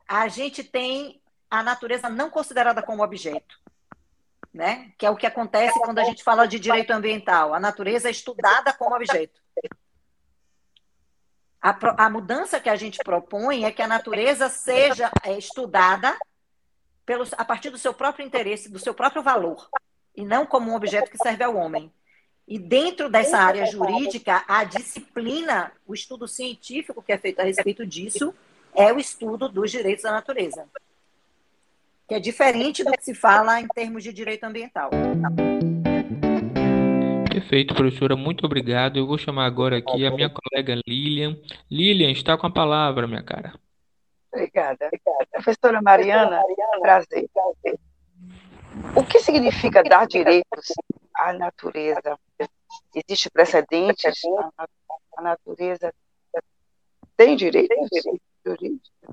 a 0.07 0.27
gente 0.27 0.65
tem 0.65 1.21
a 1.49 1.63
natureza 1.63 2.09
não 2.09 2.29
considerada 2.29 2.83
como 2.83 3.05
objeto, 3.05 3.59
né? 4.53 4.93
Que 4.99 5.07
é 5.07 5.11
o 5.11 5.17
que 5.17 5.27
acontece 5.27 5.79
quando 5.81 6.01
a 6.01 6.05
gente 6.05 6.25
fala 6.25 6.47
de 6.47 6.59
direito 6.59 6.91
ambiental. 6.91 7.55
A 7.55 7.61
natureza 7.61 8.09
é 8.09 8.11
estudada 8.11 8.73
como 8.73 8.95
objeto. 8.95 9.41
A, 11.61 12.07
a 12.07 12.11
mudança 12.11 12.59
que 12.59 12.71
a 12.71 12.77
gente 12.77 12.99
propõe 13.05 13.65
é 13.65 13.71
que 13.71 13.83
a 13.83 13.89
natureza 13.89 14.49
seja 14.49 15.11
é, 15.23 15.37
estudada 15.37 16.17
a 17.37 17.45
partir 17.45 17.71
do 17.71 17.79
seu 17.79 17.93
próprio 17.93 18.25
interesse, 18.25 18.71
do 18.71 18.79
seu 18.79 18.95
próprio 18.95 19.23
valor, 19.23 19.69
e 20.17 20.25
não 20.25 20.47
como 20.47 20.71
um 20.71 20.77
objeto 20.77 21.11
que 21.11 21.19
serve 21.19 21.43
ao 21.43 21.57
homem. 21.57 21.93
E 22.47 22.59
dentro 22.59 23.09
dessa 23.09 23.39
área 23.39 23.67
jurídica, 23.67 24.45
a 24.47 24.65
disciplina, 24.65 25.73
o 25.87 25.95
estudo 25.95 26.27
científico 26.29 27.03
que 27.03 27.13
é 27.13 27.19
feito 27.19 27.41
a 27.41 27.45
respeito 27.45 27.85
disso, 27.87 28.35
é 28.75 28.93
o 28.93 28.99
estudo 28.99 29.49
dos 29.49 29.71
direitos 29.71 30.05
da 30.05 30.13
natureza, 30.13 30.67
que 32.09 32.15
é 32.15 32.21
diferente 32.21 32.85
do 32.85 32.93
que 32.93 33.05
se 33.05 33.15
fala 33.15 33.61
em 33.61 33.69
termos 33.69 34.03
de 34.03 34.13
direito 34.13 34.45
ambiental. 34.45 34.91
Perfeito, 37.33 37.75
professora, 37.75 38.17
muito 38.17 38.45
obrigado. 38.45 38.99
Eu 38.99 39.07
vou 39.07 39.17
chamar 39.17 39.47
agora 39.47 39.79
aqui 39.79 40.05
a 40.05 40.11
minha 40.11 40.29
colega 40.29 40.81
Lilian. 40.85 41.39
Lilian, 41.71 42.11
está 42.11 42.37
com 42.37 42.47
a 42.47 42.53
palavra, 42.53 43.07
minha 43.07 43.23
cara. 43.23 43.55
Obrigada. 44.33 44.87
obrigada. 44.87 45.27
Professora 45.31 45.81
Mariana, 45.81 46.43
prazer. 46.81 47.31
O 48.97 49.05
que 49.05 49.21
significa 49.21 49.81
dar 49.85 50.09
direitos 50.09 50.73
à 51.15 51.33
natureza? 51.33 52.19
Existe 52.95 53.31
precedentes? 53.31 54.21
A 55.17 55.23
natureza 55.23 55.95
tem 57.17 57.37
direitos? 57.37 57.89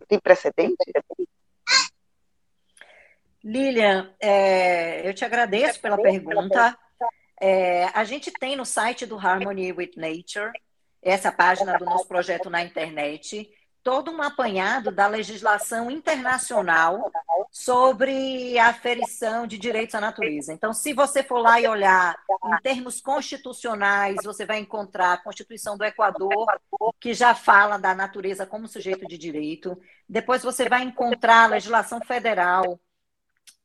Tem 0.08 0.20
precedentes? 0.20 0.78
Lilian, 3.44 4.12
é, 4.20 5.08
eu 5.08 5.14
te 5.14 5.24
agradeço 5.24 5.80
pela 5.80 6.02
pergunta. 6.02 6.78
É, 7.40 7.86
a 7.94 8.04
gente 8.04 8.32
tem 8.32 8.56
no 8.56 8.66
site 8.66 9.06
do 9.06 9.18
Harmony 9.18 9.72
with 9.72 9.92
Nature, 9.96 10.52
essa 11.02 11.32
página 11.32 11.78
do 11.78 11.86
nosso 11.86 12.08
projeto 12.08 12.50
na 12.50 12.64
internet, 12.64 13.50
todo 13.84 14.12
um 14.12 14.22
apanhado 14.22 14.92
da 14.92 15.08
legislação 15.08 15.90
internacional 15.90 17.10
sobre 17.50 18.60
a 18.60 18.68
aferição 18.68 19.48
de 19.48 19.58
direitos 19.58 19.96
à 19.96 20.02
natureza. 20.02 20.52
Então, 20.52 20.74
se 20.74 20.92
você 20.92 21.24
for 21.24 21.38
lá 21.38 21.62
e 21.62 21.68
olhar 21.68 22.14
em 22.46 22.62
termos 22.62 23.00
constitucionais, 23.00 24.18
você 24.26 24.46
vai 24.46 24.60
encontrar 24.60 25.14
a 25.14 25.18
Constituição 25.18 25.78
do 25.78 25.86
Equador, 25.86 26.48
que 27.00 27.14
já 27.14 27.34
fala 27.34 27.78
da 27.78 27.96
natureza 27.96 28.46
como 28.46 28.68
sujeito 28.68 29.08
de 29.08 29.18
direito. 29.18 29.80
Depois 30.10 30.44
você 30.44 30.68
vai 30.68 30.84
encontrar 30.84 31.46
a 31.46 31.48
legislação 31.48 32.02
federal, 32.02 32.78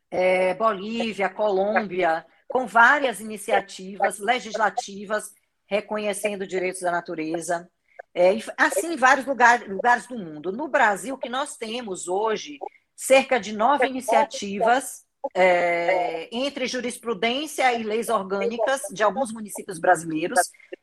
é, 0.09 0.55
Bolívia, 0.55 1.29
Colômbia, 1.29 2.25
com 2.53 2.67
várias 2.67 3.19
iniciativas 3.19 4.19
legislativas 4.19 5.33
reconhecendo 5.65 6.47
direitos 6.47 6.83
da 6.83 6.93
natureza. 6.93 7.67
É, 8.15 8.29
assim, 8.59 8.93
em 8.93 8.97
vários 8.97 9.25
lugares, 9.25 9.67
lugares 9.67 10.07
do 10.07 10.19
mundo. 10.19 10.53
No 10.53 10.69
Brasil, 10.69 11.17
que 11.17 11.31
nós 11.31 11.57
temos 11.57 12.09
hoje 12.09 12.59
cerca 12.95 13.41
de 13.41 13.55
nove 13.55 13.87
iniciativas 13.87 15.03
é, 15.35 16.29
entre 16.31 16.67
jurisprudência 16.67 17.73
e 17.73 17.83
leis 17.83 18.11
orgânicas 18.11 18.83
de 18.93 19.03
alguns 19.03 19.33
municípios 19.33 19.79
brasileiros 19.79 20.39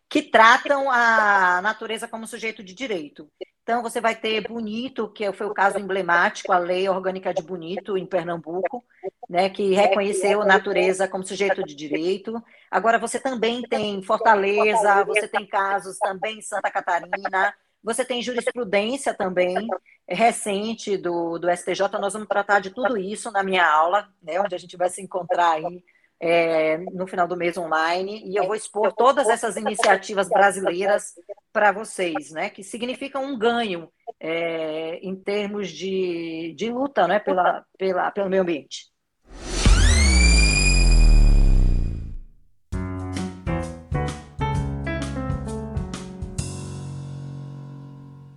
que 0.09 0.23
tratam 0.23 0.89
a 0.89 1.61
natureza 1.61 2.07
como 2.07 2.25
sujeito 2.25 2.63
de 2.63 2.73
direito. 2.73 3.29
Então, 3.69 3.83
você 3.83 4.01
vai 4.01 4.15
ter 4.15 4.47
Bonito, 4.47 5.07
que 5.07 5.31
foi 5.31 5.45
o 5.45 5.53
caso 5.53 5.77
emblemático, 5.77 6.51
a 6.51 6.57
Lei 6.57 6.89
Orgânica 6.89 7.31
de 7.31 7.43
Bonito, 7.43 7.95
em 7.99 8.03
Pernambuco, 8.03 8.83
né, 9.29 9.47
que 9.47 9.75
reconheceu 9.75 10.41
a 10.41 10.45
natureza 10.45 11.07
como 11.07 11.23
sujeito 11.23 11.63
de 11.63 11.75
direito. 11.75 12.43
Agora, 12.71 12.97
você 12.97 13.19
também 13.19 13.61
tem 13.61 14.01
Fortaleza, 14.01 15.03
você 15.05 15.27
tem 15.27 15.45
casos 15.45 15.99
também 15.99 16.39
em 16.39 16.41
Santa 16.41 16.71
Catarina, 16.71 17.53
você 17.83 18.03
tem 18.03 18.23
jurisprudência 18.23 19.13
também 19.13 19.67
recente 20.07 20.97
do, 20.97 21.37
do 21.37 21.47
STJ. 21.55 21.89
Nós 22.01 22.13
vamos 22.13 22.27
tratar 22.27 22.61
de 22.61 22.71
tudo 22.71 22.97
isso 22.97 23.31
na 23.31 23.43
minha 23.43 23.71
aula, 23.71 24.09
né, 24.19 24.41
onde 24.41 24.55
a 24.55 24.59
gente 24.59 24.75
vai 24.75 24.89
se 24.89 24.99
encontrar 24.99 25.51
aí 25.51 25.83
é, 26.21 26.77
no 26.77 27.07
final 27.07 27.27
do 27.27 27.37
mês 27.37 27.57
online, 27.57 28.23
e 28.25 28.35
eu 28.35 28.45
vou 28.45 28.55
expor 28.55 28.93
todas 28.93 29.29
essas 29.29 29.55
iniciativas 29.55 30.27
brasileiras 30.27 31.13
para 31.53 31.71
vocês, 31.71 32.31
né, 32.31 32.49
que 32.49 32.63
significam 32.63 33.23
um 33.23 33.37
ganho 33.37 33.89
é, 34.19 34.97
em 34.97 35.15
termos 35.15 35.69
de, 35.69 36.53
de 36.57 36.69
luta 36.69 37.07
né, 37.07 37.19
pela, 37.19 37.63
pela, 37.77 38.11
pelo 38.11 38.29
meio 38.29 38.41
ambiente. 38.41 38.89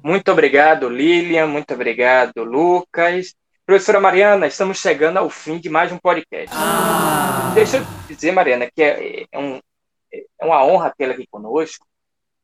Muito 0.04 0.32
obrigado, 0.32 0.88
Lilian. 0.88 1.46
Muito 1.46 1.72
obrigado, 1.72 2.42
Lucas. 2.42 3.34
Professora 3.64 4.00
Mariana, 4.00 4.48
estamos 4.48 4.78
chegando 4.78 5.18
ao 5.18 5.30
fim 5.30 5.56
de 5.60 5.68
mais 5.68 5.92
um 5.92 5.98
podcast. 5.98 6.50
Ah. 6.52 7.52
Deixa 7.54 7.76
eu 7.76 7.84
dizer, 8.08 8.32
Mariana, 8.32 8.68
que 8.68 8.82
é, 8.82 9.24
é, 9.30 9.38
um, 9.38 9.60
é 10.12 10.44
uma 10.44 10.64
honra 10.64 10.92
tê-la 10.98 11.14
aqui 11.14 11.28
conosco. 11.30 11.86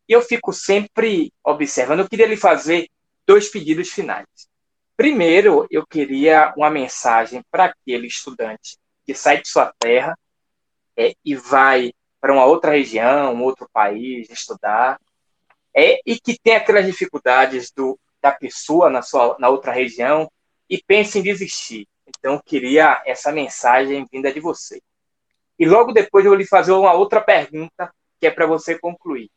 E 0.09 0.13
eu 0.13 0.23
fico 0.23 0.53
sempre 0.53 1.33
observando. 1.43 2.01
Eu 2.01 2.09
queria 2.09 2.27
lhe 2.27 2.37
fazer 2.37 2.89
dois 3.27 3.49
pedidos 3.49 3.89
finais. 3.89 4.27
Primeiro, 4.97 5.67
eu 5.73 5.85
queria 5.85 6.55
uma 6.57 6.71
mensagem 6.71 7.43
para 7.51 7.65
aquele 7.65 8.07
estudante 8.07 8.79
que 9.05 9.13
sai 9.13 9.43
de 9.43 9.49
sua 9.49 9.73
terra 9.77 10.17
é, 10.97 11.15
e 11.25 11.35
vai 11.35 11.93
para 12.21 12.33
uma 12.33 12.45
outra 12.45 12.71
região, 12.71 13.35
um 13.35 13.43
outro 13.43 13.69
país 13.73 14.31
estudar, 14.31 15.01
é, 15.75 16.01
e 16.07 16.19
que 16.19 16.39
tem 16.39 16.55
aquelas 16.55 16.87
dificuldades 16.87 17.73
do, 17.73 17.99
da 18.23 18.31
pessoa 18.31 18.89
na, 18.89 19.03
sua, 19.03 19.37
na 19.41 19.49
outra 19.49 19.73
região 19.73 20.31
e 20.69 20.83
pense 20.83 21.19
em 21.19 21.23
desistir. 21.23 21.87
Então, 22.07 22.41
queria 22.45 23.03
essa 23.07 23.31
mensagem 23.33 24.07
vinda 24.11 24.33
de 24.33 24.41
você. 24.41 24.81
E 25.59 25.67
logo 25.67 25.93
depois 25.93 26.25
eu 26.25 26.31
vou 26.31 26.39
lhe 26.39 26.47
fazer 26.47 26.73
uma 26.73 26.93
outra 26.93 27.21
pergunta, 27.21 27.93
que 28.21 28.27
é 28.27 28.31
para 28.31 28.47
você 28.47 28.79
concluir. 28.79 29.31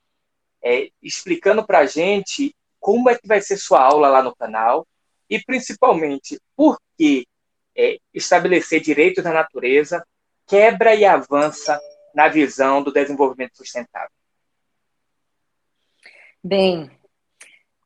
É, 0.64 0.90
explicando 1.02 1.66
para 1.66 1.80
a 1.80 1.86
gente 1.86 2.56
como 2.80 3.10
é 3.10 3.18
que 3.18 3.28
vai 3.28 3.42
ser 3.42 3.58
sua 3.58 3.82
aula 3.82 4.08
lá 4.08 4.22
no 4.22 4.36
canal 4.36 4.88
e, 5.30 5.44
principalmente, 5.44 6.40
por 6.56 6.80
que 6.98 7.26
é, 7.76 7.98
estabelecer 8.14 8.82
direitos 8.82 9.24
da 9.24 9.34
natureza 9.34 10.06
quebra 10.48 10.94
e 10.94 11.06
avança 11.06 11.80
na 12.14 12.28
visão 12.28 12.84
do 12.84 12.92
desenvolvimento 12.92 13.56
sustentável. 13.56 14.12
Bem, 16.44 16.92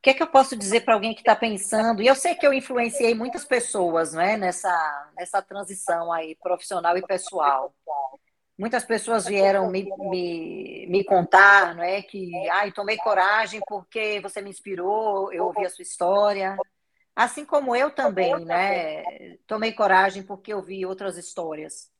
que 0.06 0.10
é 0.10 0.14
que 0.14 0.22
eu 0.22 0.28
posso 0.28 0.56
dizer 0.56 0.82
para 0.82 0.94
alguém 0.94 1.12
que 1.12 1.20
está 1.20 1.34
pensando? 1.34 2.00
E 2.00 2.06
eu 2.06 2.14
sei 2.14 2.36
que 2.36 2.46
eu 2.46 2.54
influenciei 2.54 3.12
muitas 3.12 3.44
pessoas 3.44 4.12
né, 4.12 4.36
nessa, 4.36 5.10
nessa 5.16 5.42
transição 5.42 6.12
aí 6.12 6.36
profissional 6.36 6.96
e 6.96 7.02
pessoal. 7.04 7.74
Muitas 8.56 8.84
pessoas 8.84 9.26
vieram 9.26 9.68
me, 9.68 9.82
me, 9.98 10.86
me 10.88 11.02
contar 11.02 11.74
não 11.74 11.82
é, 11.82 12.02
que 12.02 12.30
ai, 12.50 12.70
tomei 12.70 12.96
coragem 12.98 13.60
porque 13.66 14.20
você 14.20 14.40
me 14.40 14.48
inspirou, 14.48 15.32
eu 15.32 15.46
ouvi 15.46 15.66
a 15.66 15.70
sua 15.70 15.82
história. 15.82 16.56
Assim 17.16 17.44
como 17.44 17.74
eu 17.74 17.90
também, 17.90 18.44
né? 18.44 19.02
Tomei 19.44 19.72
coragem 19.72 20.22
porque 20.22 20.52
eu 20.52 20.62
vi 20.62 20.86
outras 20.86 21.16
histórias 21.16 21.90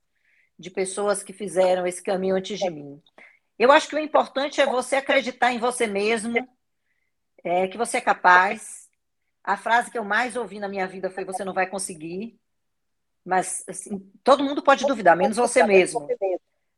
de 0.57 0.71
pessoas 0.71 1.25
que 1.25 1.33
fizeram 1.33 1.85
esse 1.85 2.01
caminho 2.01 2.37
antes 2.37 2.57
de 2.57 2.71
mim. 2.71 3.03
Eu 3.59 3.73
acho 3.73 3.89
que 3.89 3.97
o 3.97 3.99
importante 3.99 4.61
é 4.61 4.67
você 4.67 4.95
acreditar 4.95 5.53
em 5.53 5.59
você 5.59 5.89
mesmo, 5.89 6.47
é, 7.47 7.69
que 7.69 7.79
você 7.79 7.99
é 7.99 8.01
capaz. 8.01 8.89
A 9.43 9.57
frase 9.57 9.91
que 9.91 9.97
eu 9.97 10.05
mais 10.05 10.35
ouvi 10.35 10.59
na 10.59 10.69
minha 10.69 10.87
vida 10.87 11.09
foi: 11.09 11.25
Você 11.25 11.45
não 11.45 11.55
vai 11.55 11.67
conseguir. 11.69 12.39
Mas 13.25 13.65
assim, 13.69 13.99
todo 14.23 14.43
mundo 14.43 14.63
pode 14.63 14.85
duvidar, 14.85 15.17
menos 15.17 15.37
você 15.37 15.63
mesmo. 15.63 16.09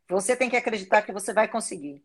Você 0.09 0.37
tem 0.37 0.49
que 0.49 0.57
acreditar 0.57 1.03
que 1.03 1.12
você 1.12 1.33
vai 1.33 1.49
conseguir. 1.49 2.03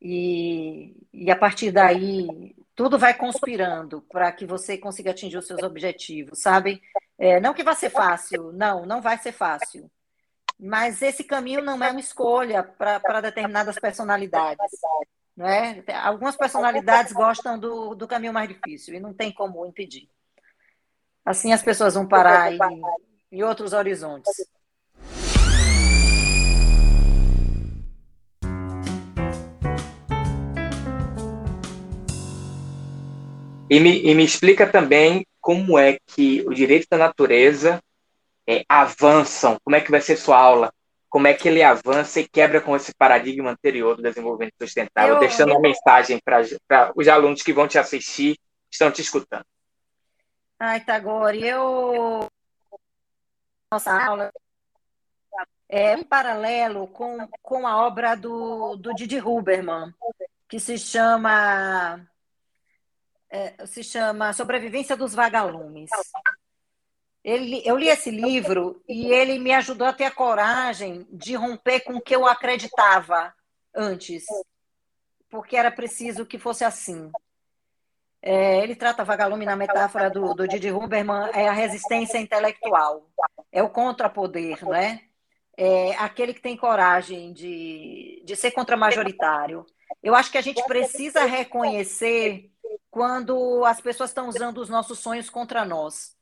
E, 0.00 0.94
e 1.12 1.30
a 1.30 1.36
partir 1.36 1.70
daí, 1.70 2.54
tudo 2.74 2.98
vai 2.98 3.14
conspirando 3.14 4.02
para 4.02 4.30
que 4.32 4.44
você 4.44 4.76
consiga 4.76 5.12
atingir 5.12 5.38
os 5.38 5.46
seus 5.46 5.62
objetivos, 5.62 6.40
sabe? 6.40 6.82
É, 7.18 7.40
não 7.40 7.54
que 7.54 7.62
vai 7.62 7.74
ser 7.74 7.90
fácil, 7.90 8.52
não, 8.52 8.84
não 8.84 9.00
vai 9.00 9.16
ser 9.18 9.32
fácil. 9.32 9.90
Mas 10.58 11.00
esse 11.00 11.24
caminho 11.24 11.62
não 11.62 11.82
é 11.82 11.90
uma 11.90 12.00
escolha 12.00 12.62
para 12.62 13.20
determinadas 13.22 13.78
personalidades. 13.78 14.58
Né? 15.36 15.82
Algumas 16.02 16.36
personalidades 16.36 17.12
gostam 17.12 17.58
do, 17.58 17.94
do 17.94 18.06
caminho 18.06 18.32
mais 18.32 18.48
difícil 18.48 18.94
e 18.94 19.00
não 19.00 19.12
tem 19.12 19.32
como 19.32 19.66
impedir. 19.66 20.08
Assim 21.24 21.52
as 21.52 21.62
pessoas 21.62 21.94
vão 21.94 22.06
parar 22.06 22.52
em, 22.52 22.58
em 23.32 23.42
outros 23.42 23.72
horizontes. 23.72 24.32
E 33.68 33.80
me, 33.80 34.02
e 34.02 34.14
me 34.14 34.24
explica 34.24 34.70
também 34.70 35.26
como 35.40 35.76
é 35.78 35.98
que 36.06 36.44
o 36.46 36.54
direito 36.54 36.86
da 36.88 36.96
natureza 36.96 37.82
é, 38.46 38.62
avançam, 38.68 39.58
como 39.64 39.74
é 39.74 39.80
que 39.80 39.90
vai 39.90 40.00
ser 40.00 40.16
sua 40.16 40.38
aula, 40.38 40.72
como 41.14 41.28
é 41.28 41.32
que 41.32 41.46
ele 41.46 41.62
avança 41.62 42.18
e 42.18 42.26
quebra 42.26 42.60
com 42.60 42.74
esse 42.74 42.92
paradigma 42.92 43.48
anterior 43.48 43.94
do 43.94 44.02
desenvolvimento 44.02 44.54
sustentável, 44.60 45.14
eu, 45.14 45.20
deixando 45.20 45.50
eu... 45.50 45.54
uma 45.54 45.60
mensagem 45.60 46.18
para 46.18 46.92
os 46.96 47.06
alunos 47.06 47.40
que 47.40 47.52
vão 47.52 47.68
te 47.68 47.78
assistir, 47.78 48.36
estão 48.68 48.90
te 48.90 49.00
escutando. 49.00 49.44
Ai, 50.58 50.80
Tagore, 50.80 51.40
eu. 51.46 52.28
Nossa 53.70 53.92
aula 53.96 54.32
é 55.68 55.94
um 55.94 56.02
paralelo 56.02 56.88
com, 56.88 57.28
com 57.40 57.64
a 57.64 57.86
obra 57.86 58.16
do, 58.16 58.74
do 58.74 58.92
Didi 58.92 59.20
Huberman, 59.20 59.94
que 60.48 60.58
se 60.58 60.76
chama 60.76 62.04
é, 63.30 63.64
se 63.68 63.84
chama 63.84 64.32
Sobrevivência 64.32 64.96
dos 64.96 65.14
Vagalumes. 65.14 65.90
Ele, 67.24 67.62
eu 67.64 67.78
li 67.78 67.88
esse 67.88 68.10
livro 68.10 68.82
e 68.86 69.10
ele 69.10 69.38
me 69.38 69.50
ajudou 69.52 69.86
a 69.86 69.94
ter 69.94 70.04
a 70.04 70.10
coragem 70.10 71.06
de 71.10 71.34
romper 71.34 71.80
com 71.80 71.94
o 71.94 72.00
que 72.00 72.14
eu 72.14 72.26
acreditava 72.26 73.32
antes, 73.74 74.26
porque 75.30 75.56
era 75.56 75.70
preciso 75.70 76.26
que 76.26 76.38
fosse 76.38 76.64
assim. 76.64 77.10
É, 78.20 78.62
ele 78.62 78.76
trata 78.76 79.04
vagalume 79.04 79.46
na 79.46 79.56
metáfora 79.56 80.10
do, 80.10 80.34
do 80.34 80.46
Didi 80.46 80.70
Huberman, 80.70 81.30
é 81.32 81.48
a 81.48 81.52
resistência 81.52 82.18
intelectual, 82.18 83.08
é 83.50 83.62
o 83.62 83.70
contrapoder, 83.70 84.62
né? 84.66 85.00
É 85.56 85.94
aquele 85.96 86.34
que 86.34 86.40
tem 86.40 86.56
coragem 86.56 87.32
de, 87.32 88.22
de 88.24 88.36
ser 88.36 88.50
contramajoritário. 88.50 89.64
Eu 90.02 90.14
acho 90.14 90.30
que 90.30 90.38
a 90.38 90.42
gente 90.42 90.62
precisa 90.64 91.24
reconhecer 91.24 92.50
quando 92.90 93.64
as 93.64 93.80
pessoas 93.80 94.10
estão 94.10 94.28
usando 94.28 94.58
os 94.58 94.68
nossos 94.68 94.98
sonhos 94.98 95.30
contra 95.30 95.64
nós. 95.64 96.14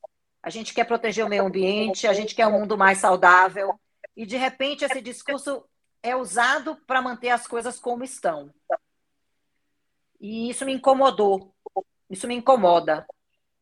A 0.42 0.50
gente 0.50 0.74
quer 0.74 0.84
proteger 0.84 1.24
o 1.24 1.28
meio 1.28 1.46
ambiente, 1.46 2.08
a 2.08 2.12
gente 2.12 2.34
quer 2.34 2.46
um 2.46 2.58
mundo 2.58 2.76
mais 2.76 2.98
saudável, 2.98 3.78
e 4.16 4.26
de 4.26 4.36
repente 4.36 4.84
esse 4.84 5.00
discurso 5.00 5.64
é 6.02 6.16
usado 6.16 6.76
para 6.86 7.00
manter 7.00 7.30
as 7.30 7.46
coisas 7.46 7.78
como 7.78 8.02
estão. 8.02 8.52
E 10.20 10.50
isso 10.50 10.64
me 10.64 10.72
incomodou, 10.72 11.54
isso 12.10 12.26
me 12.26 12.34
incomoda. 12.34 13.06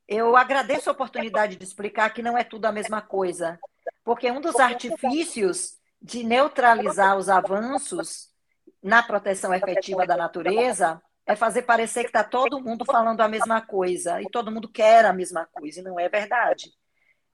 Eu 0.08 0.36
agradeço 0.36 0.88
a 0.88 0.92
oportunidade 0.92 1.56
de 1.56 1.64
explicar 1.64 2.10
que 2.10 2.22
não 2.22 2.36
é 2.36 2.42
tudo 2.42 2.64
a 2.64 2.72
mesma 2.72 3.00
coisa, 3.00 3.60
porque 4.02 4.30
um 4.30 4.40
dos 4.40 4.56
artifícios 4.56 5.78
de 6.00 6.24
neutralizar 6.24 7.16
os 7.16 7.28
avanços 7.28 8.30
na 8.82 9.02
proteção 9.02 9.54
efetiva 9.54 10.06
da 10.06 10.16
natureza 10.16 11.00
é 11.30 11.36
fazer 11.36 11.62
parecer 11.62 12.02
que 12.02 12.08
está 12.08 12.24
todo 12.24 12.60
mundo 12.60 12.84
falando 12.84 13.20
a 13.20 13.28
mesma 13.28 13.60
coisa 13.60 14.20
e 14.20 14.26
todo 14.30 14.50
mundo 14.50 14.68
quer 14.68 15.04
a 15.04 15.12
mesma 15.12 15.46
coisa, 15.46 15.80
e 15.80 15.82
não 15.82 15.98
é 15.98 16.08
verdade. 16.08 16.72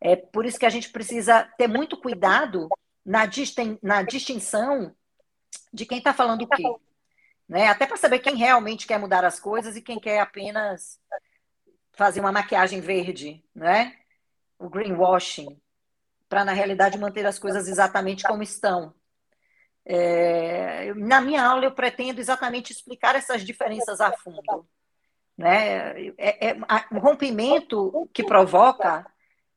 É 0.00 0.14
por 0.16 0.44
isso 0.44 0.58
que 0.58 0.66
a 0.66 0.70
gente 0.70 0.90
precisa 0.90 1.44
ter 1.56 1.66
muito 1.66 1.96
cuidado 1.96 2.68
na, 3.04 3.26
distin 3.26 3.78
na 3.82 4.02
distinção 4.02 4.94
de 5.72 5.86
quem 5.86 5.98
está 5.98 6.12
falando 6.12 6.42
o 6.42 6.48
quê. 6.48 6.64
Né? 7.48 7.68
Até 7.68 7.86
para 7.86 7.96
saber 7.96 8.18
quem 8.18 8.36
realmente 8.36 8.86
quer 8.86 8.98
mudar 8.98 9.24
as 9.24 9.38
coisas 9.38 9.76
e 9.76 9.82
quem 9.82 9.98
quer 9.98 10.20
apenas 10.20 11.00
fazer 11.92 12.20
uma 12.20 12.32
maquiagem 12.32 12.80
verde, 12.80 13.44
né? 13.54 13.96
o 14.58 14.68
greenwashing, 14.68 15.60
para 16.28 16.44
na 16.44 16.52
realidade 16.52 16.98
manter 16.98 17.24
as 17.26 17.38
coisas 17.38 17.68
exatamente 17.68 18.24
como 18.24 18.42
estão. 18.42 18.94
É, 19.88 20.92
na 20.94 21.20
minha 21.20 21.46
aula 21.46 21.64
eu 21.64 21.70
pretendo 21.70 22.20
exatamente 22.20 22.72
explicar 22.72 23.14
essas 23.14 23.44
diferenças 23.44 24.00
a 24.00 24.10
fundo. 24.12 24.66
Né? 25.38 26.08
É, 26.18 26.50
é, 26.50 26.56
o 26.90 26.98
rompimento 26.98 28.08
que 28.12 28.24
provoca 28.24 29.06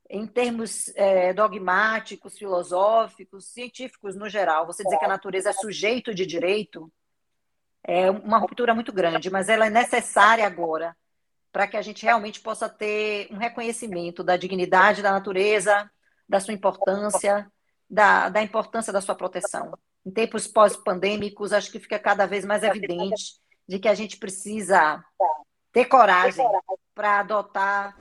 em 0.08 0.28
termos 0.28 0.92
é, 0.96 1.34
dogmáticos, 1.34 2.38
filosóficos, 2.38 3.46
científicos 3.46 4.16
no 4.16 4.30
geral, 4.30 4.68
você 4.68 4.84
dizer 4.84 4.98
que 4.98 5.06
a 5.06 5.10
natureza 5.10 5.50
é 5.50 5.54
sujeito 5.54 6.14
de 6.14 6.26
direito, 6.26 6.92
é 7.84 8.10
uma 8.12 8.38
ruptura 8.38 8.76
muito 8.76 8.92
grande, 8.92 9.32
mas 9.32 9.50
ela 9.50 9.66
é 9.66 9.70
necessária 9.70 10.46
agora 10.46 10.96
para 11.52 11.68
que 11.68 11.78
a 11.78 11.82
gente 11.82 12.04
realmente 12.04 12.40
possa 12.40 12.70
ter 12.70 13.28
um 13.32 13.38
reconhecimento 13.38 14.24
da 14.24 14.38
dignidade 14.38 15.02
da 15.02 15.12
natureza, 15.12 15.90
da 16.28 16.40
sua 16.40 16.54
importância, 16.54 17.52
da, 17.90 18.30
da 18.30 18.44
importância 18.44 18.94
da 18.94 19.02
sua 19.02 19.16
proteção. 19.16 19.74
Em 20.06 20.12
tempos 20.12 20.48
pós-pandêmicos, 20.48 21.52
acho 21.52 21.72
que 21.72 21.80
fica 21.80 22.00
cada 22.00 22.26
vez 22.26 22.46
mais 22.46 22.64
evidente 22.64 23.36
de 23.68 23.80
que 23.80 23.88
a 23.88 23.94
gente 23.94 24.18
precisa 24.18 25.04
ter 25.72 25.86
coragem 25.86 26.46
para 26.96 27.20
adotar 27.20 27.96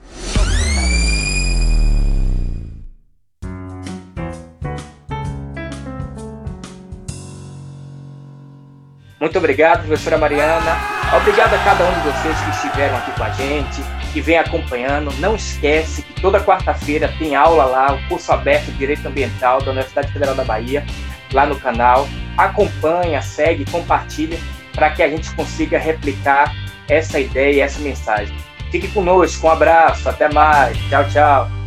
Muito 9.19 9.37
obrigado, 9.37 9.85
professora 9.85 10.17
Mariana. 10.17 10.77
Obrigado 11.13 11.53
a 11.53 11.63
cada 11.65 11.83
um 11.83 11.93
de 11.93 12.07
vocês 12.07 12.39
que 12.39 12.49
estiveram 12.51 12.95
aqui 12.95 13.11
com 13.11 13.23
a 13.23 13.29
gente, 13.31 13.81
que 14.13 14.21
vem 14.21 14.37
acompanhando. 14.37 15.11
Não 15.19 15.35
esquece 15.35 16.03
que 16.03 16.21
toda 16.21 16.39
quarta-feira 16.39 17.13
tem 17.19 17.35
aula 17.35 17.65
lá, 17.65 17.93
o 17.93 18.07
curso 18.07 18.31
aberto 18.31 18.67
de 18.67 18.77
Direito 18.77 19.05
Ambiental 19.05 19.61
da 19.61 19.71
Universidade 19.71 20.13
Federal 20.13 20.35
da 20.35 20.45
Bahia, 20.45 20.85
lá 21.33 21.45
no 21.45 21.59
canal. 21.59 22.07
Acompanha, 22.37 23.21
segue, 23.21 23.69
compartilha 23.69 24.37
para 24.73 24.89
que 24.91 25.03
a 25.03 25.09
gente 25.09 25.33
consiga 25.35 25.77
replicar 25.77 26.55
essa 26.87 27.19
ideia 27.19 27.53
e 27.53 27.59
essa 27.59 27.79
mensagem. 27.79 28.35
Fique 28.71 28.87
conosco, 28.89 29.47
um 29.47 29.51
abraço, 29.51 30.07
até 30.07 30.31
mais. 30.31 30.77
Tchau, 30.89 31.03
tchau. 31.09 31.58